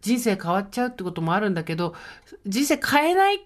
[0.01, 1.95] 人生変わっちゃうってこともあるんだけど、
[2.45, 3.45] 人生変えない、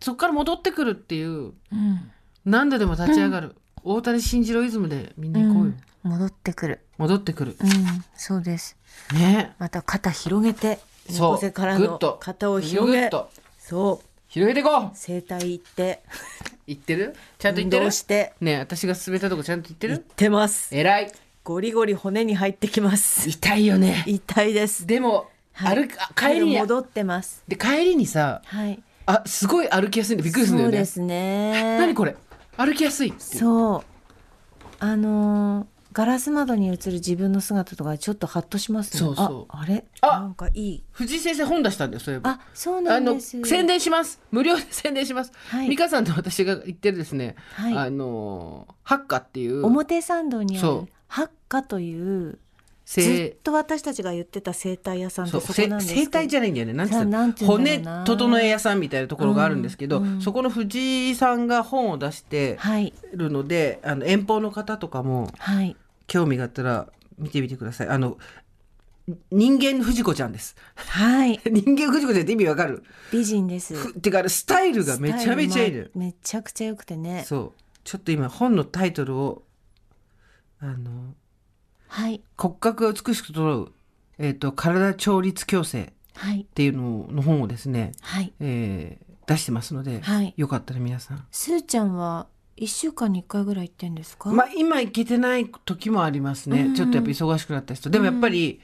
[0.00, 2.10] そこから戻ってくるっていう、うん
[2.44, 3.56] 何度でも立ち上がる。
[3.84, 5.72] 大谷慎次郎イズムでみんな行こうよ。
[6.02, 6.80] 戻ってくる。
[6.96, 7.56] 戻ってくる。
[7.60, 7.68] うん、
[8.16, 8.76] そうです。
[9.12, 10.78] ねまた肩広げて、
[11.10, 11.52] そう。
[12.20, 13.10] 肩を広げ
[13.58, 16.02] そう、広げていこう整体行って、
[16.66, 17.16] 言ってる？
[17.38, 17.84] ちゃんと言運ってる？
[17.86, 20.74] 動して、ねえ私が進めたとこちゃんと言って行っるてます。
[20.76, 21.12] 偉い。
[21.44, 23.28] ゴリゴリ骨に入ってきます。
[23.30, 24.04] 痛いよね。
[24.06, 24.86] 痛いです。
[24.86, 27.42] でも、はい歩く、あ帰りに、戻ってます。
[27.48, 28.82] で、帰りにさ、はい。
[29.06, 30.76] あ、すごい歩きやすいんでびっくりするんだよね。
[30.76, 31.78] そうですね。
[31.78, 32.14] 何これ？
[32.58, 33.40] 歩きやすいっていう。
[33.40, 33.84] そう。
[34.78, 39.00] あのーガラス窓に映る自分の姿とかちょっとハッとしますね。
[39.00, 39.84] そうそうあ、あれ？
[40.00, 40.84] あなんかいい。
[40.92, 42.30] 藤井先生本出したんだよ、そういえば。
[42.30, 43.42] あ、そうなんです。
[43.44, 44.20] 宣伝します。
[44.30, 45.32] 無料で宣伝します。
[45.48, 52.38] はい美香さんと私が言ってるですね、はいあの、ハッカっていう、表参道にあるハッカという
[52.88, 56.72] ずせっと私たちが言ってた整体屋さんってそこなんです整体じゃないんだよね。
[56.72, 60.22] なんて骨整え屋さんみたいなところがあるんですけど、うんうん。
[60.22, 65.76] そこの藤井さんが本を出してはいるので、あの遠方の方とかもはい。
[66.06, 67.88] 興味があったら見てみてください。
[67.88, 68.16] あの
[69.30, 70.56] 人間藤子ちゃんです。
[70.74, 71.38] はい。
[71.44, 72.82] 人間藤子ちゃんって意味わかる？
[73.12, 73.74] 美人です。
[73.74, 75.72] ふてかスタイルがめちゃめちゃいい。
[75.74, 77.24] のめちゃくちゃ良くてね。
[77.26, 77.60] そう。
[77.84, 79.42] ちょっと今本のタイトルを
[80.60, 81.14] あの
[81.88, 82.22] はい。
[82.36, 83.72] 骨格が美しく整う
[84.18, 86.44] えっ、と体調律矯正っはい。
[86.54, 88.32] ていうのの本をですね、はい。
[88.40, 90.32] えー出してますので、はい。
[90.38, 91.26] よかったら皆さん。
[91.30, 94.30] すーちゃんは一週間に一回ぐらい行ってんですか？
[94.30, 96.62] まあ今行けてない時もありますね。
[96.62, 96.74] うん。
[96.74, 97.90] ちょっとやっぱ忙しくなった人。
[97.90, 98.60] でもやっぱり、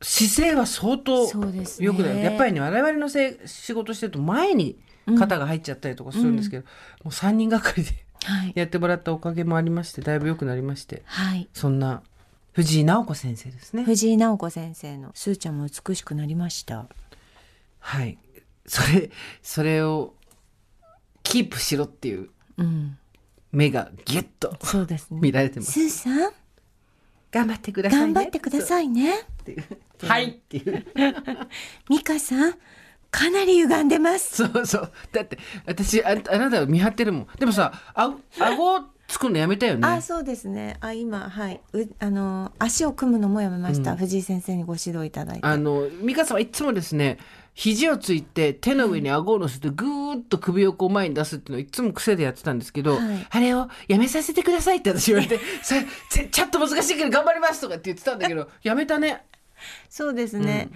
[0.00, 1.86] 姿勢は相当そうですね。
[1.86, 2.20] 良くなる。
[2.20, 4.78] やっぱりね、我々のせい仕事してると前に
[5.18, 6.70] 肩が入っちゃったりとかするんですけど、も
[7.06, 7.90] う3人がかりで
[8.24, 8.52] はい。
[8.54, 11.48] やってもらったおかげもありまして、だいぶ良くなりまして、はい。
[11.52, 12.02] そんな
[12.56, 13.82] 藤井直子先生ですね。
[13.84, 16.86] 藤井直子先生のすーちゃんも美しくなりました
[17.80, 18.16] はい。
[18.66, 19.10] それ、
[19.42, 20.14] それを、
[21.22, 22.96] キープしろっていううん
[23.52, 25.72] 目がギュッとそうですね見られてます。
[25.72, 26.32] すーさん？
[27.30, 28.14] 頑張ってくださいね。
[28.14, 29.12] 頑張ってくださいね。
[30.02, 30.86] はいっていう。
[31.90, 32.54] 美香さん
[33.10, 34.92] かなり歪んでますそうそう。
[35.12, 37.28] だって、私、ああなたを見張ってるもん。
[37.38, 39.86] でもさ、あ、顎作るのやめたよね。
[39.86, 40.76] あそうですね。
[40.80, 41.60] あ今はい。
[41.72, 45.46] うあの足を組むのもやめました、藤井先生にご指導いただいて。
[45.46, 47.18] あの、美香さんはいつもですね、
[47.54, 53.26] 肘をついて手の上に顎を乗せてぐーっと首をこう前に出すっていうのをいつも癖でやってたんですけど、はい。
[53.30, 59.24] あれをやめさせてくださいって私言われて、 それちちょっと難しいけど頑張りますとかって言ってたんだけど、 やめたね。
[59.88, 60.68] そうですね、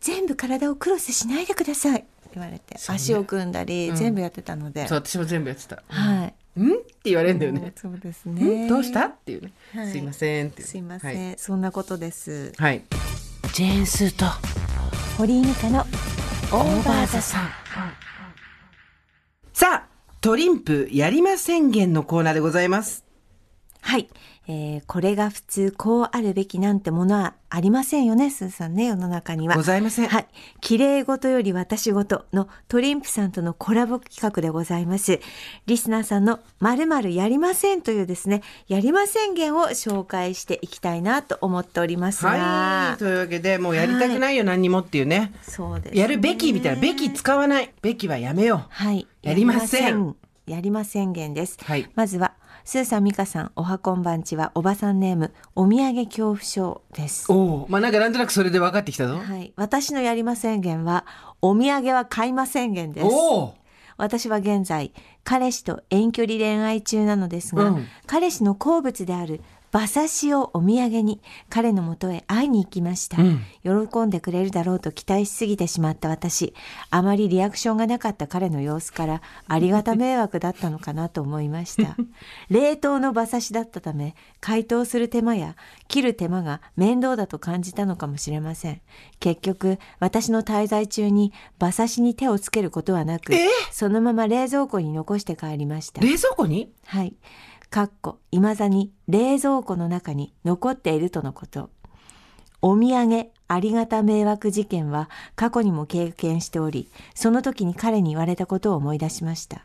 [0.00, 4.88] 全部体をクロスしないでくださいって言われて、足を組んだり、全部やってたので。
[4.88, 5.82] そう、私も全部やってた。
[5.88, 6.72] はいん？
[6.72, 7.72] って言われるんだよね。
[7.76, 8.66] そうですね。
[8.66, 8.68] ん？
[8.68, 9.06] どうした？
[9.06, 9.90] っていうね、はい。
[9.90, 10.68] すいませんっていう。
[10.68, 12.52] すいません、はい、そんなことです。
[12.58, 12.82] はい。
[13.54, 14.26] ジェーンスーと。
[15.18, 17.50] 堀井美香のオーバーザさん。
[19.52, 19.88] さあ
[20.20, 23.04] トリンプやりま宣言のコーナーでございます。
[23.80, 24.08] はい、
[24.48, 29.54] えーこれが普通こうあるべきなんてものはありませんよねスーさんね世の中には。
[29.54, 30.08] ございません。
[30.08, 30.26] はい。
[30.60, 35.20] 綺麗事より私事のトリンプさんとのコラボ企画でございます。
[35.66, 42.98] リスナーさんの〇〇やりませんというですねやりま宣言を紹介していきたいなと思っておりますが、はい。
[42.98, 45.32] というわけでもうやりたくないよ、何にもっていうね。
[45.42, 46.00] そうですね。
[46.00, 47.70] やるべきみたいなべき使わない。
[47.80, 49.06] べきはやめよはい。
[49.22, 50.16] やりません。
[50.46, 51.04] やりません。
[51.04, 51.58] 宣言です。
[51.62, 51.88] はい。
[51.94, 52.32] まずは、
[52.64, 57.34] スーさん、ミカさん、おはこんばんちは、おばさんネーム、お土産恐怖症ですう。
[57.34, 59.52] おおまあなんかなんとなくそれで分かってきたぞ、はい。
[59.56, 61.04] 私のやりま宣言は、
[61.40, 63.06] お土産は買いま宣言です。
[63.06, 63.54] おお
[63.96, 64.92] 私は現在、
[65.24, 69.40] 彼氏と遠距離恋愛中なのですが、うん彼氏の好物である
[69.72, 73.16] 馬刺しをお土産に彼のもとへ会いに行きました、
[73.62, 76.52] 喜んでくれるだろうと期待しすぎてしまった私。
[76.90, 81.96] あまりリアクションがなかった彼の様子からありがた迷惑だったのかなと思いました。
[82.50, 85.56] 冷凍の馬刺しだったため解凍する手間や
[85.88, 88.82] 切る手間が面倒だと感じたのかもしれません。
[89.20, 93.32] 結局私の滞在中に馬刺しに手をつけることはなく
[93.70, 96.02] そのまま冷蔵庫に残して帰りました。
[96.02, 96.70] 冷蔵庫に？
[96.84, 97.14] はい。
[97.72, 101.70] かっこ、未だに冷蔵庫の中に残っているとのこと。
[102.60, 109.64] お土産ありがた迷惑事件は過去にも経験しており、その時に彼に言われたことを思い出しました。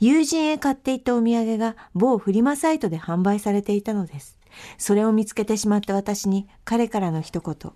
[0.00, 4.38] 友人へ買っていったお土産が某フリマサイトで販売されていたのです。
[4.78, 7.72] それを見つけてしまった私に彼からの一言。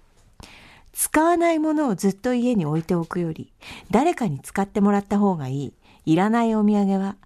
[0.94, 3.52] 使わないものをずっと家に置いておくより、
[3.90, 5.72] 誰かに使ってもらった方がいい。
[6.06, 7.16] いらないお土産は、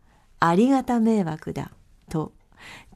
[0.41, 1.71] ありがた迷惑だ。
[2.09, 2.33] と、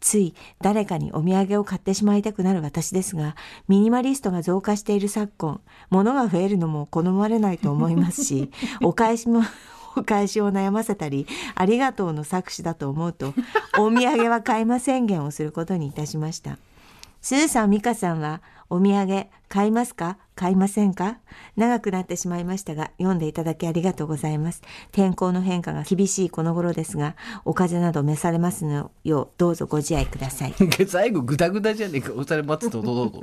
[0.05, 3.37] つい誰かにお土産を買ってしまいたくなる私ですが、
[3.69, 8.51] ミニマリストが増加している昨今、物が増えるのも好まれないと思いますし、
[8.85, 9.41] お返しも、
[9.97, 13.33] お返しを悩ませたり、ありがとうの作詞だと思うと、
[13.79, 16.59] お土産は買いま宣言をすることにいたしました。
[17.23, 20.19] スーさん、ミカさんは、お土産買いますか？
[20.35, 21.19] 買いませんか？
[21.57, 24.63] 長くなってしまいましたが、読んでいただきありがとうございます。
[24.93, 30.55] 天候の変化が厳しいこの頃ですが、お風邪など召されますのよう、どうぞご自愛ください。
[30.87, 33.21] 最後グダグダじゃねえかおされ待つとどうぞ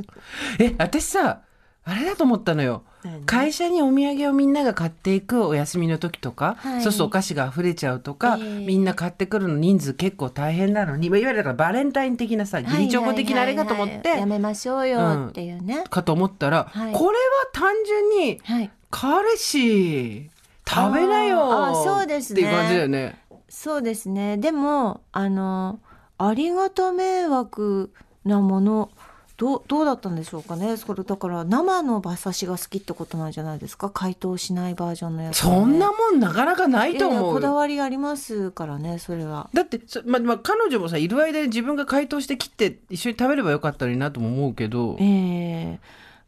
[0.60, 1.42] え私さ
[1.84, 3.26] あれだと思ったのよ何？
[3.26, 15.84] 会社にお土産をみんなが買っていくお休みの時とか、はいそうするとお菓子が溢れちゃうとか、ええみんな買ってくるの人数結構大変なのにいわゆるだからバレンタイン的なさ義理チョコ的なあれかと思って、はいはいはいやめましょうよっていうね。
[15.90, 17.24] かと思ったら、はいこれは
[17.54, 18.72] 単純にはい。
[18.92, 20.30] 彼氏
[20.68, 23.20] 食べなよそうですねっていう感じだよね。
[23.50, 24.38] そうですね。
[24.38, 25.80] でも、あの、
[26.18, 27.92] ありがた迷惑
[28.24, 28.92] なもの、
[29.42, 30.78] どう、どうだったんでしょうかね？
[30.78, 33.90] それだから生の馬刺しが好きってことなんじゃないですか？
[33.90, 35.50] 解凍しないバージョンのやつ、ね。
[35.50, 37.34] そんなもんなかなかないと思うよ。
[37.34, 39.50] こだわりありますからね、それは。
[39.52, 45.80] だってそままあ、彼女もさいる間に自分が解凍して切って一緒に食べればよかったのになとも思うけどええ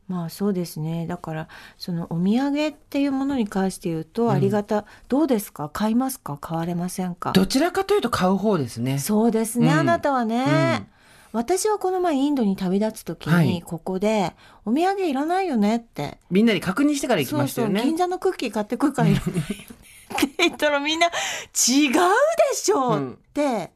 [0.08, 1.06] まあそうですね。
[1.06, 1.48] だから、
[1.78, 5.70] そのお土産っていうものに関して言うと、ありがた、どうですか？
[5.70, 6.38] 買いますか？
[6.42, 7.32] 買われませんか？
[7.32, 8.98] どちらかというと買う方ですね。
[8.98, 10.90] そうですね、うんあなたはね。
[11.34, 16.20] うん私はこの前インドに旅立つ時はいに、ここで、お土産いらないよねって。
[16.30, 17.80] みんなに確認してから行きましたよね。
[17.80, 21.12] そうそう、銀座のクッキー買ってくるからいらないよねって言ったらみんな、違う
[21.92, 23.72] でしょうんって、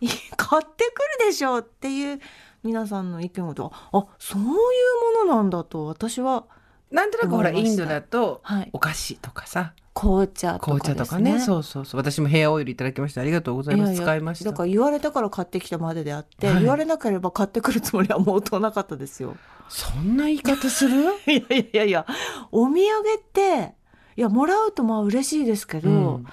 [0.00, 2.20] い買ってくるでしょっていう
[2.62, 6.44] 皆さんの意見があ、あ、そういうものなんだと私は
[6.90, 10.98] なんとなくほらインドだとはいお菓子とかさ紅茶と紅かですね。
[10.98, 11.40] 茶とかね。
[11.40, 12.00] そうそうそう。
[12.00, 13.96] 私もヘアオイルいただきましたありがとうございます。
[13.96, 14.50] 使いました。
[14.50, 16.60] だから言われたから買ってきたまでであって、はい。
[16.60, 19.36] 言われなければ買ってくるつもりはもうとなかったですよ。
[19.68, 21.14] そんな言い方する？
[21.26, 22.06] いやいやいや
[22.52, 22.80] お土産
[23.18, 23.74] って
[24.16, 26.26] いやもらうとまあ嬉しいですけど、うん。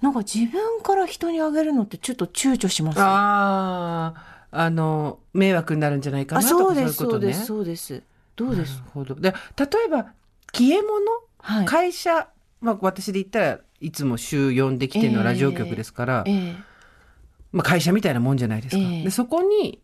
[0.00, 3.00] なんか自分から人にあげるのってちょっと躊躇します。
[3.00, 7.18] あああの迷惑になるんじゃないかなとかそういうことね。
[7.18, 8.02] そうですそうです。
[8.36, 8.76] どうです？
[8.76, 8.84] なる。
[8.94, 9.14] ほど。
[9.16, 10.06] で例えば
[10.52, 10.90] 消え物？
[11.42, 11.66] はい。
[11.66, 12.28] 会社、
[12.60, 16.56] まあ、私で言ったらいつも週4で来てるのはラジオ局ですから、ええ
[17.52, 18.82] まあ、会社みたいなもんじゃないですか。
[18.82, 19.80] ええでそこに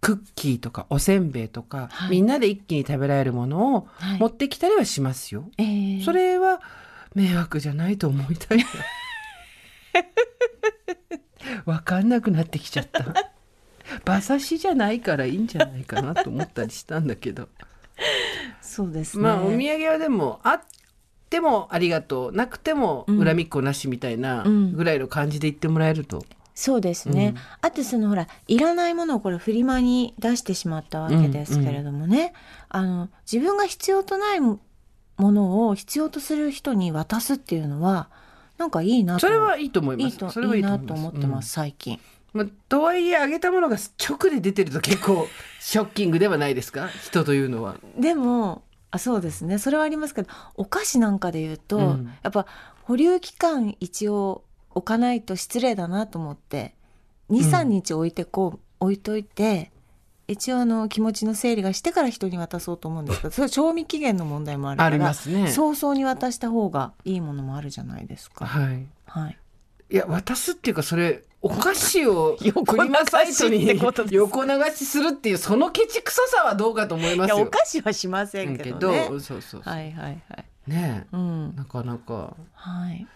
[0.00, 5.48] クッキーとかおせんべいとか、はいみんなで一気に食べられるものをはい持ってきたりはしますよ。
[5.58, 6.60] ええそれは
[7.14, 8.64] 迷惑じゃないと思いたいな。
[11.64, 13.32] わかんなくなってきちゃった。
[14.04, 17.48] 馬刺しじゃないからいいんじゃないかなと思ったりしたんだけど。
[18.60, 19.24] そうですね。
[19.24, 20.60] まあお土産はでもあっ
[21.28, 24.72] てもありがとうなくても恨みっこなしみたいなうん。
[24.76, 26.24] ぐらいの感じで言ってもらえると、
[26.54, 27.40] そうですね、うん。
[27.62, 32.32] あとそのほらいらないものをこれフリマに出してしまったわけですけれどもね、
[32.68, 34.58] あの自分が必要とないも
[35.18, 38.08] のを必要とする人に渡すっていうのは
[38.56, 39.20] なんかいいなと。
[39.20, 40.12] それはいいと思います。
[40.12, 42.00] いいとそれはいいなと思ってます、最近。
[42.34, 45.26] まあ、とはいえあげたものが直で出てると結構
[45.60, 46.88] ショッキングではないですか？
[46.88, 47.76] 人というのは。
[47.98, 52.46] でもあそうですねそれはありますけどお菓子なんかで言うと、うんやっぱ
[52.82, 56.74] 保留期間一応置かないと失礼だなと思って
[57.30, 59.70] 23日置いてこう、置いといて
[60.26, 65.48] 一応あの気持ちの整理がしてから人に渡そうと思うんですけど それ賞味期限の問題もあるからありますね。
[65.48, 68.46] 早々に渡した方がいいものもあるじゃないですか。
[68.46, 68.86] はい。
[69.06, 69.38] はい、
[69.90, 72.88] いや渡すっていうかそれお菓子を横流
[73.32, 77.36] しってこと横流しするっていうそのケチくささはどうかと思いますよ。
[77.36, 79.06] いやお菓子はしませんけどね。
[79.08, 79.60] そうそうそう。
[79.62, 80.44] はいはいはい。
[80.66, 81.06] ね。
[81.12, 81.54] えうん。
[81.56, 82.34] なかなか。
[82.54, 83.06] はい。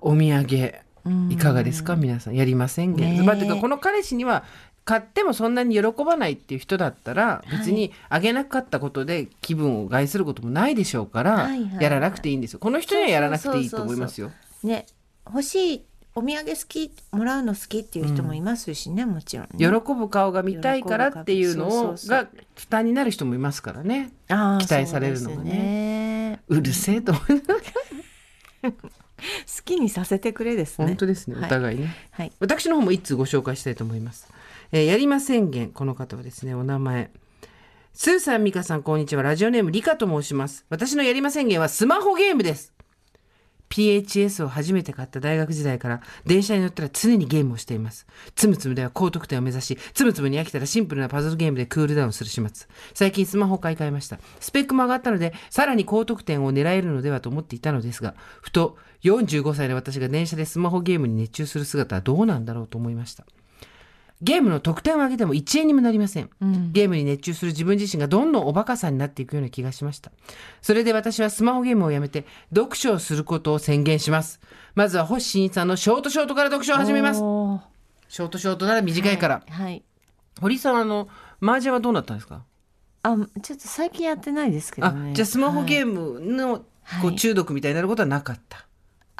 [0.00, 1.30] お土産うん。
[1.30, 1.96] いかがですか？
[1.96, 2.34] 皆さん。
[2.34, 4.44] やりませんけど、まあ、てかこの彼氏には
[4.86, 12.58] 買ってもそんなに喜ばないっていう人だったら別にあげなかったことで気分を害することもないでしょうから、やらなくていいんですよ。
[12.58, 14.32] この人にはやらなくていいと思いますよ。
[14.64, 14.86] ね。
[15.26, 15.84] 欲しい
[16.14, 19.58] お土産好きもらうの好きっていう人もいますしね、もちろんね。
[19.58, 27.42] 喜ぶ顔が見たいからっていうのをが負担になる人もいますからねあー期待されるのがねねうるせえと思い
[28.62, 28.72] 好
[29.64, 30.86] きにさせてくれですね。
[30.86, 32.32] 本当ですねおはい互いね、はい。
[32.40, 34.28] 私の方も一通ご紹介したいと思います。
[34.72, 35.70] えーやりま宣言。
[35.70, 37.10] この方はですね、お名前。
[37.92, 39.22] スーさん、ミカさん、こんにちは。
[39.22, 40.64] ラジオネーム、リカと申します。
[40.70, 42.72] 私のやりま宣言はスマホゲームです。
[43.70, 48.06] PHS を初めて買った大学時代から電車に乗ったら常にゲームをしています。
[48.34, 52.66] つむつむでは高得点を目指し、つむつむに飽きたらシンプルなパズルゲームでクールダウンする始末。
[52.94, 54.18] 最近スマホを買い替えました。
[54.40, 63.24] スペックも上がったので、さらに高得点を狙えるのではと思っていたのですが、ふと45歳の私が電車でスマホゲームに熱中する姿はどうなんだろうと思いました。
[64.22, 66.28] ゲームの得点を上げても1円にもなりません。
[66.72, 70.12] ゲームに熱中する自分自身がどんどんおバカさんになっていくような気がしました。
[70.60, 74.40] それで私はスマホゲームをやめて読書をすることを宣言します。
[74.74, 77.18] まずは星新一さんのショートショートから読書を始めます。
[77.18, 79.42] ショートショートなら短いから。
[79.48, 79.64] はい。
[79.64, 79.84] はい
[80.40, 81.08] 堀さんあの、
[81.42, 82.44] 麻雀はどうなったんですか？
[83.02, 88.66] あ、ちょっと最近やってないですけどあね。、じゃあスマホゲーームのこはいう中毒みたいになることはなかった。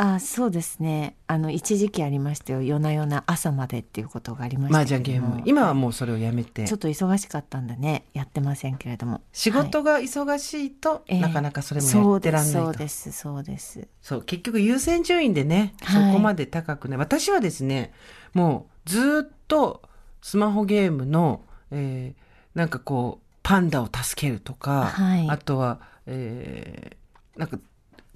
[0.03, 1.15] あ、そうですね。
[1.27, 2.63] あの一時期ありましたよ。
[2.63, 5.27] 夜な夜な朝までっていうことがありました麻けども。
[5.29, 5.43] 雀ゲーム。
[5.45, 6.79] 今はもうそれをやめてちょっ。
[6.79, 9.21] と忙しかったんでね、やってませんけれども。
[9.33, 12.65] 仕事が忙しいと、ええなかなかそれもやってらんないと。
[12.65, 13.89] そうです、そうです、そうです。
[14.01, 17.93] そう結局優先順位でね、はいそこまで高くない私はですね
[18.33, 19.83] もうずっと
[20.23, 27.59] スマホゲームの、えーなんかこうパンダを助けるとか、はいあとは、えーなんか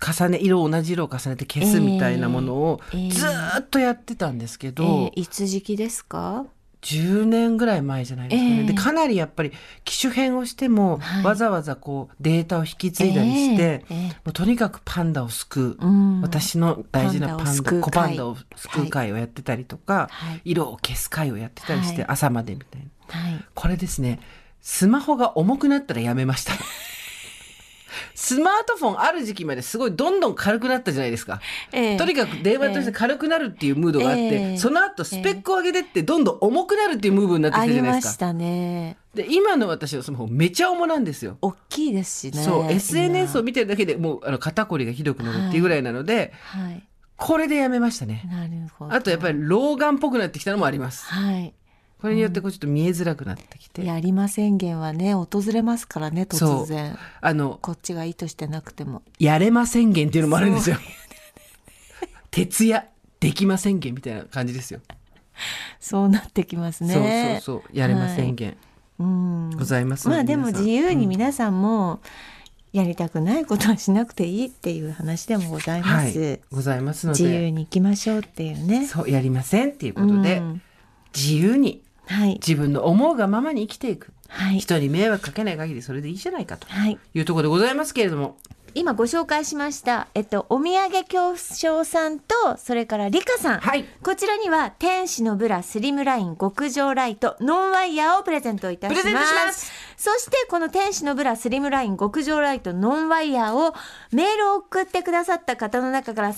[0.00, 3.10] 重ね色を同じ色を重ねて消すみたいなものをえーえー。
[3.12, 6.46] ずーっとやってたんですけど、えーいつ時期ですか
[6.82, 9.52] ？10年ぐらい前じゃないですかね、ええでかなりやっぱり
[9.84, 11.24] 機種変をしても、はい。
[11.24, 16.20] わざわざこうデータを引き継いだりして、ええええもうとにかくパンダを救う、うん。
[16.20, 20.42] 私の大事なパンダ子パンダを救う会をやってたりとか、はい。
[20.44, 22.10] 色を消す会をやってたりして、はい。
[22.10, 23.20] 朝までみたいな。
[23.20, 23.44] はい。
[23.54, 24.20] これですね
[24.60, 26.52] スマホが重くなったらやめました
[28.14, 31.40] スマートフォンある時期まですごいどんどん軽くなったじゃないですか、
[31.72, 38.96] ええとにかく電話として軽くなるっていうムードがあって、ええその後スペックを上げてってどんどん重くなるっていうムーブになってきたじゃないですかましたね。
[39.14, 42.42] で今の私のスマホめちゃ重なんですよ大きいですしね。
[42.42, 46.82] そう SNS を見見てるだけでもうあの肩こりがひどくなるっていうぐらいなので、はい。
[47.16, 48.92] これでやめましたねなるほど。
[48.92, 51.54] あとやっぱり老眼っぽくなってきたのもありますはい。
[52.04, 56.98] これによってこうちょっと見えづらくなってきて、やりま宣言はね訪れますからね突然。
[57.22, 59.00] あのこっちが意図してなくても。
[59.18, 60.76] やれま宣言っていうのもあるんですよ。
[62.30, 62.84] 徹夜
[63.20, 64.80] できま宣言みたいな感じですよ。
[65.80, 66.92] そうなってきますね。
[66.92, 67.78] そうそうそう。
[67.78, 68.58] やれま宣言。
[68.98, 69.50] うん。
[69.56, 72.02] ございますのまあでも自由に皆さんも
[72.74, 78.86] やりたくないことはしなくていいっていう話でもございます、はい、ございますの自由でに行きましょうっていうね。
[78.86, 80.62] そうやりませんっていうことで、うん。
[81.14, 82.34] 自由にはい。
[82.34, 84.58] 自分の思うがままに生きていく、はい。
[84.58, 86.66] 人に迷惑かけない限りそれでいいじゃないかと。
[86.68, 86.98] はい。
[87.14, 88.36] いうところでございますけれども。
[88.76, 93.84] 今ご紹介しました、えっと、お土産恐怖症さんとそれからリカさん、はい。
[94.02, 99.12] こちらには天使のブラスリムライン極上ライトノンワイヤーをプレゼントいたします。
[99.12, 99.72] ます。
[99.96, 103.74] そしてこの天使のブラスリムライン極上ライトノンワイヤーを
[104.10, 106.32] メールを送ってくださった方の中から3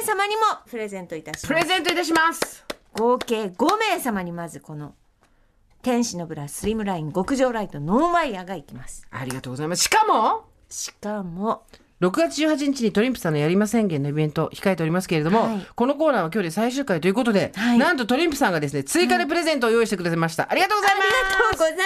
[0.00, 2.64] 名様にもプレゼントいたしプレますゼントいたします。
[2.94, 4.94] 合計5名様にまずこの
[5.86, 9.06] 天使のブラスリムライン極上ライトノンワイヤーがいきます。
[9.08, 9.84] ありがとうございます。
[9.84, 11.62] しかもしかも
[12.00, 15.66] 6月18日にトリンプさんのやりま宣言のイベント控えておりますけれども、はい。
[15.76, 17.78] このコーナーは今日で最終回ということで、はい。
[17.78, 21.84] なんとトリンプさんがですね追加でプレゼントを用意してくれました、ありがとうございますありがとうございま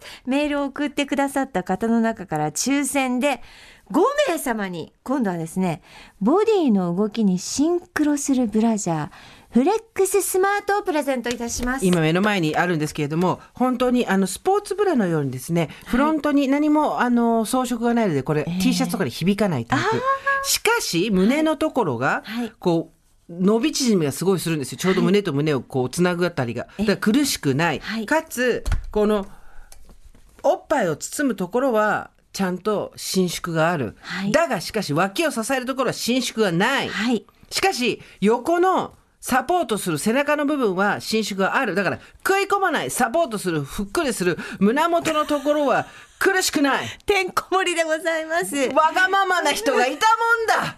[0.00, 0.22] す。
[0.24, 3.42] メールを送ってくださった方の中から抽選で
[3.90, 4.00] 5
[4.30, 5.82] 名様に今度はですね、
[6.22, 9.10] ボディの動きにシンクロするブラジャー、
[9.52, 11.84] フレックススマートをプレゼントいたします。
[11.84, 20.48] 今目の前にあるんですけれども本当にあのスポーツブラのようにですねフロントに何もあの装飾がないのでこれ、T シャツとかで響かないタイプ。
[20.48, 22.52] しかし胸のところがはい。
[22.58, 22.92] こ
[23.28, 24.78] う伸び縮みがすごいするんですよ。
[24.78, 26.68] ちょうど胸と胸をこうつなぐあたりが。
[26.78, 28.06] だから苦しくない、はい。
[28.06, 29.26] かつこの
[30.42, 34.32] おっぱいを包むところはちゃんと伸縮がある、はい。
[34.32, 36.90] だがしかし脇を支えるところは伸縮がない。
[37.50, 41.76] しかし、横のサポートする背中の部分は伸縮がある。
[41.76, 45.86] だから、食い込まない、サポートする、ふっくりする、胸元のところは
[46.18, 46.88] 苦しくない。
[47.06, 48.56] てんこ盛りでございます。
[48.74, 50.06] わがままな人がいた
[50.56, 50.76] もんだ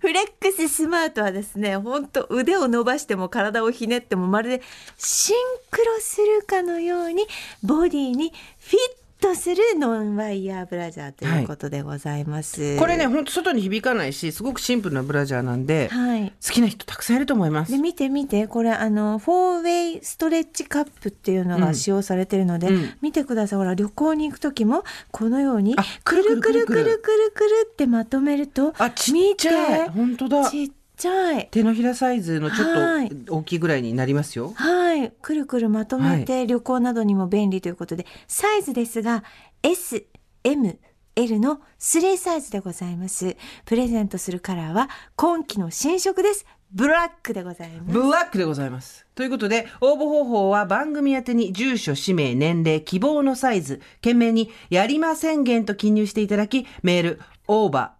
[0.00, 4.62] フレックススマートはですね、本当腕を伸ばしても体をひねってもまるで
[4.98, 5.36] シン
[5.70, 7.26] クロするかのように
[7.62, 12.78] ボディにフィットするノンワイヤーブラジャーということでございます。
[12.78, 16.32] これね、ほんと外に響かないし、すごくシンプルなブラジャーなんで、はい。
[16.44, 17.78] 好きな人たくさんいると思いますで。
[17.78, 29.88] 見て見てこれあのフォーウェイストレッチカップっていうのが使用されてるので、うん見てくださいほら旅行に行く時もこのようにあくるくるくるくるくるってまとめるとあ、ちっちゃい。
[29.88, 30.48] 本当だ。
[30.50, 31.48] ちっちゃい。
[31.50, 33.06] 手のひらサイズのちょはい。
[33.08, 34.52] っと大きいぐらいになりますよ。
[34.54, 35.10] はい。
[35.22, 39.24] くるくるまとめて旅行などにも便利ということで、サイズですが
[39.62, 40.78] SM
[41.16, 43.36] L の3サイズでございます。
[43.64, 46.46] プレゼントするカラーは今季の新色です。
[46.72, 47.82] ブラックでございます。
[47.92, 49.04] ブラックでございます。
[49.20, 57.92] ということで、応募方法は番組宛てに住所、氏名、年齢、希望のサイズ、懸命にやりま宣言と記入していただき、メール、over.tbs.co.jp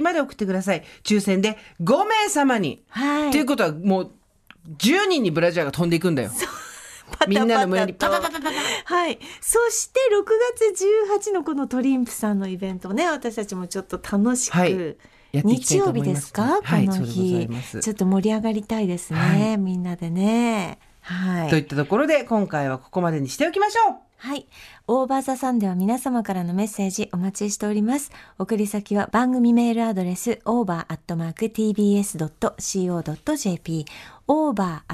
[0.00, 0.84] まで送ってください。
[1.02, 2.82] 抽選で5名様に。
[2.88, 4.10] はいということはもう、
[4.78, 6.30] 10人にブラジャーが飛んでいくんだよ。
[6.30, 8.48] パタパタとみんなの胸にパパパパパパ
[8.84, 9.18] はい。
[9.42, 10.24] そして6
[10.56, 14.96] 月18のこのトリンプさんのイベントをね、私たちもちょっと楽しく、はい
[15.32, 17.48] 日曜日ですか、はいこの日
[17.80, 20.78] ちょっと盛り上がりたいですね、はいみんなでね。
[21.08, 21.50] はい。
[21.50, 23.96] といったところで、今回はここまでにしておきましょう。
[24.18, 24.46] はい。
[24.88, 28.10] オーバーザさんでは皆様からのメッセージお待ちしております。
[28.38, 31.06] 送り先は番組メールアドレス over.tbs.co.jp
[34.26, 34.88] over.tbs.co.jp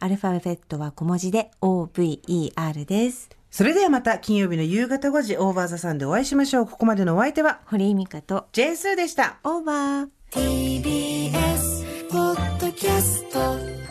[0.00, 3.28] アルファベットは小文字で over です。
[3.56, 6.66] それではまた金曜日の夕方5時、オーバーザさんでお会いしましょう。
[6.66, 9.38] ここまでのお相手は、堀井美香とジェーンスーでした。
[9.44, 10.08] オーバー。
[10.32, 13.83] TBS ポッドキャスト